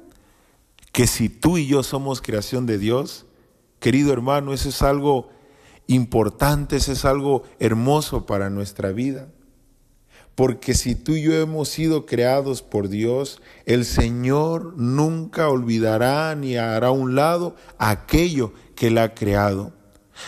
que 0.90 1.06
si 1.06 1.28
tú 1.28 1.56
y 1.56 1.68
yo 1.68 1.84
somos 1.84 2.20
creación 2.20 2.66
de 2.66 2.78
Dios, 2.78 3.26
querido 3.78 4.12
hermano, 4.12 4.52
eso 4.54 4.70
es 4.70 4.82
algo 4.82 5.28
importante, 5.86 6.74
eso 6.74 6.90
es 6.90 7.04
algo 7.04 7.44
hermoso 7.60 8.26
para 8.26 8.50
nuestra 8.50 8.90
vida. 8.90 9.28
Porque 10.34 10.74
si 10.74 10.96
tú 10.96 11.12
y 11.12 11.22
yo 11.22 11.34
hemos 11.34 11.68
sido 11.68 12.06
creados 12.06 12.60
por 12.60 12.88
Dios, 12.88 13.40
el 13.64 13.84
Señor 13.84 14.74
nunca 14.76 15.48
olvidará 15.48 16.34
ni 16.34 16.56
hará 16.56 16.88
a 16.88 16.90
un 16.90 17.14
lado 17.14 17.54
aquello 17.78 18.52
que 18.74 18.88
Él 18.88 18.98
ha 18.98 19.14
creado. 19.14 19.72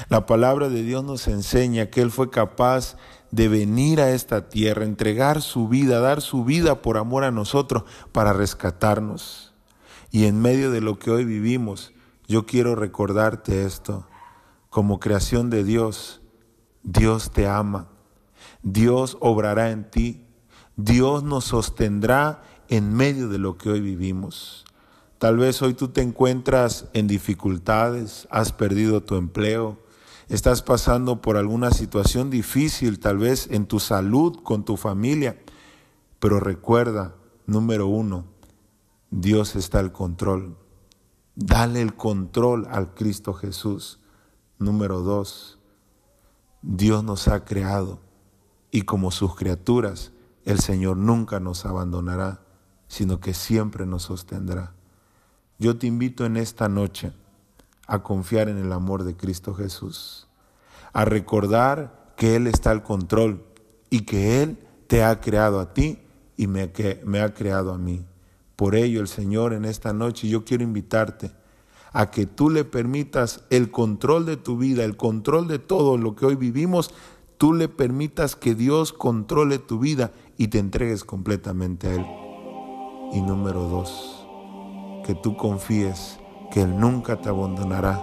La 0.09 0.26
palabra 0.26 0.68
de 0.68 0.85
Dios 0.85 1.03
nos 1.03 1.26
enseña 1.26 1.87
que 1.87 2.03
Él 2.03 2.12
fue 2.12 2.30
capaz 2.30 2.97
de 3.35 3.49
venir 3.49 4.01
a 4.01 4.12
esta 4.12 4.49
tierra, 4.49 4.85
entregar 4.85 5.43
su 5.43 5.66
vida, 5.66 5.99
dar 5.99 6.20
su 6.20 6.45
vida 6.45 6.82
por 6.82 6.97
amor 6.97 7.24
a 7.24 7.32
nosotros 7.32 7.82
para 8.12 8.32
rescatarnos. 8.32 9.53
Y 10.12 10.26
en 10.26 10.41
medio 10.41 10.70
de 10.70 10.80
lo 10.80 11.01
que 11.01 11.11
hoy 11.11 11.24
vivimos, 11.24 11.93
yo 12.28 12.47
quiero 12.47 12.76
recordarte 12.76 13.64
esto. 13.64 14.07
Como 14.70 15.01
creación 15.01 15.51
de 15.51 15.64
Dios, 15.64 16.20
Dios 16.85 17.32
te 17.32 17.49
ama. 17.49 17.89
Dios 18.62 19.16
obrará 19.20 19.72
en 19.72 19.91
ti. 19.91 20.24
Dios 20.76 21.24
nos 21.24 21.45
sostendrá 21.45 22.45
en 22.68 22.95
medio 22.95 23.28
de 23.28 23.39
lo 23.39 23.59
que 23.59 23.70
hoy 23.70 23.80
vivimos. 23.80 24.64
Tal 25.18 25.39
vez 25.39 25.61
hoy 25.61 25.74
tú 25.74 25.89
te 25.89 26.03
encuentras 26.03 26.87
en 26.93 27.09
dificultades, 27.09 28.28
has 28.30 28.53
perdido 28.53 29.01
tu 29.01 29.16
empleo, 29.16 29.84
estás 30.29 30.62
pasando 30.62 31.20
por 31.20 31.37
alguna 31.37 31.70
situación 31.70 32.31
difícil, 32.31 32.99
tal 32.99 33.18
vez 33.18 33.49
en 33.51 33.66
tu 33.66 33.81
salud, 33.81 34.43
con 34.43 34.64
tu 34.64 34.77
familia. 34.77 35.41
Pero 36.18 36.41
recuerda, 36.41 37.14
número 37.47 37.87
uno, 37.87 38.25
Dios 39.11 39.57
está 39.57 39.79
al 39.79 39.93
control. 39.93 40.57
Dale 41.35 41.83
el 41.83 41.95
control 41.95 42.66
al 42.70 42.95
Cristo 42.95 43.35
Jesús. 43.35 44.01
Número 44.59 45.01
dos, 45.01 45.59
Dios 46.62 47.05
nos 47.05 47.29
ha 47.29 47.45
creado 47.45 48.01
y 48.70 48.83
como 48.83 49.11
sus 49.11 49.37
criaturas, 49.37 50.11
el 50.45 50.59
Señor 50.59 50.97
nunca 50.97 51.39
nos 51.39 51.64
abandonará, 51.64 52.43
sino 52.89 53.20
que 53.20 53.35
siempre 53.35 53.87
nos 53.87 54.03
sostendrá. 54.03 54.75
Yo 55.61 55.79
te 55.79 55.87
invito 55.87 56.25
en 56.25 56.37
esta 56.37 56.68
noche 56.68 57.12
a 57.87 58.03
confiar 58.03 58.49
en 58.49 58.59
el 58.59 58.72
amor 58.72 59.05
de 59.05 59.16
Cristo 59.16 59.55
Jesús, 59.55 60.28
a 60.93 61.05
recordar 61.05 62.12
que 62.16 62.37
Él 62.37 62.47
está 62.47 62.70
al 62.70 62.82
control 62.82 63.45
y 63.91 64.03
que 64.03 64.43
Él 64.43 64.59
te 64.87 65.03
ha 65.03 65.20
creado 65.20 65.61
a 65.61 65.74
ti 65.74 65.99
y 66.37 66.47
me, 66.47 66.72
que, 66.72 67.01
me 67.05 67.20
ha 67.20 67.35
creado 67.35 67.72
a 67.72 67.78
mí. 67.78 68.05
Por 68.57 68.74
ello 68.74 69.01
el 69.01 69.09
Señor 69.09 69.53
en 69.53 69.64
esta 69.64 69.93
noche 69.93 70.28
yo 70.28 70.45
quiero 70.45 70.64
invitarte 70.64 71.32
a 71.93 72.11
que 72.11 72.26
tú 72.26 72.51
le 72.51 72.64
permitas 72.64 73.45
el 73.51 73.70
control 73.70 74.26
de 74.26 74.37
tu 74.37 74.59
vida, 74.59 74.85
el 74.85 74.97
control 74.97 75.47
de 75.47 75.59
todo 75.59 75.97
lo 75.97 76.16
que 76.16 76.26
hoy 76.26 76.35
vivimos, 76.35 76.93
tú 77.39 77.53
le 77.53 77.68
permitas 77.68 78.35
que 78.35 78.55
Dios 78.55 78.93
controle 78.93 79.59
tu 79.59 79.78
vida 79.78 80.12
y 80.37 80.49
te 80.49 80.59
entregues 80.59 81.05
completamente 81.05 81.89
a 81.89 81.95
Él. 81.95 82.07
Y 83.12 83.22
número 83.22 83.68
dos, 83.68 84.26
que 85.07 85.14
tú 85.14 85.37
confíes 85.37 86.18
que 86.55 86.63
Él 86.63 86.79
nunca 86.79 87.17
te 87.17 87.29
abandonará, 87.29 88.01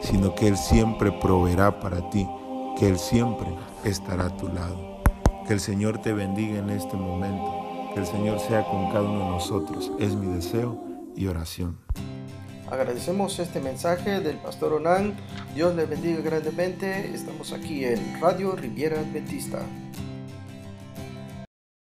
sino 0.00 0.34
que 0.34 0.48
Él 0.48 0.56
siempre 0.56 1.12
proveerá 1.12 1.78
para 1.78 2.10
ti, 2.10 2.28
que 2.76 2.88
Él 2.88 2.98
siempre 2.98 3.46
estará 3.84 4.26
a 4.26 4.36
tu 4.36 4.48
lado. 4.48 5.00
Que 5.46 5.52
el 5.52 5.60
Señor 5.60 5.98
te 5.98 6.12
bendiga 6.12 6.58
en 6.58 6.70
este 6.70 6.96
momento, 6.96 7.92
que 7.94 8.00
el 8.00 8.06
Señor 8.06 8.40
sea 8.40 8.64
con 8.64 8.90
cada 8.90 9.02
uno 9.02 9.26
de 9.26 9.30
nosotros. 9.30 9.92
Es 10.00 10.16
mi 10.16 10.34
deseo 10.34 10.82
y 11.14 11.28
oración. 11.28 11.78
Agradecemos 12.68 13.38
este 13.38 13.60
mensaje 13.60 14.18
del 14.18 14.38
pastor 14.38 14.72
Onan. 14.72 15.14
Dios 15.54 15.76
le 15.76 15.86
bendiga 15.86 16.22
grandemente. 16.22 17.14
Estamos 17.14 17.52
aquí 17.52 17.84
en 17.84 18.20
Radio 18.20 18.56
Riviera 18.56 18.98
Adventista. 18.98 19.60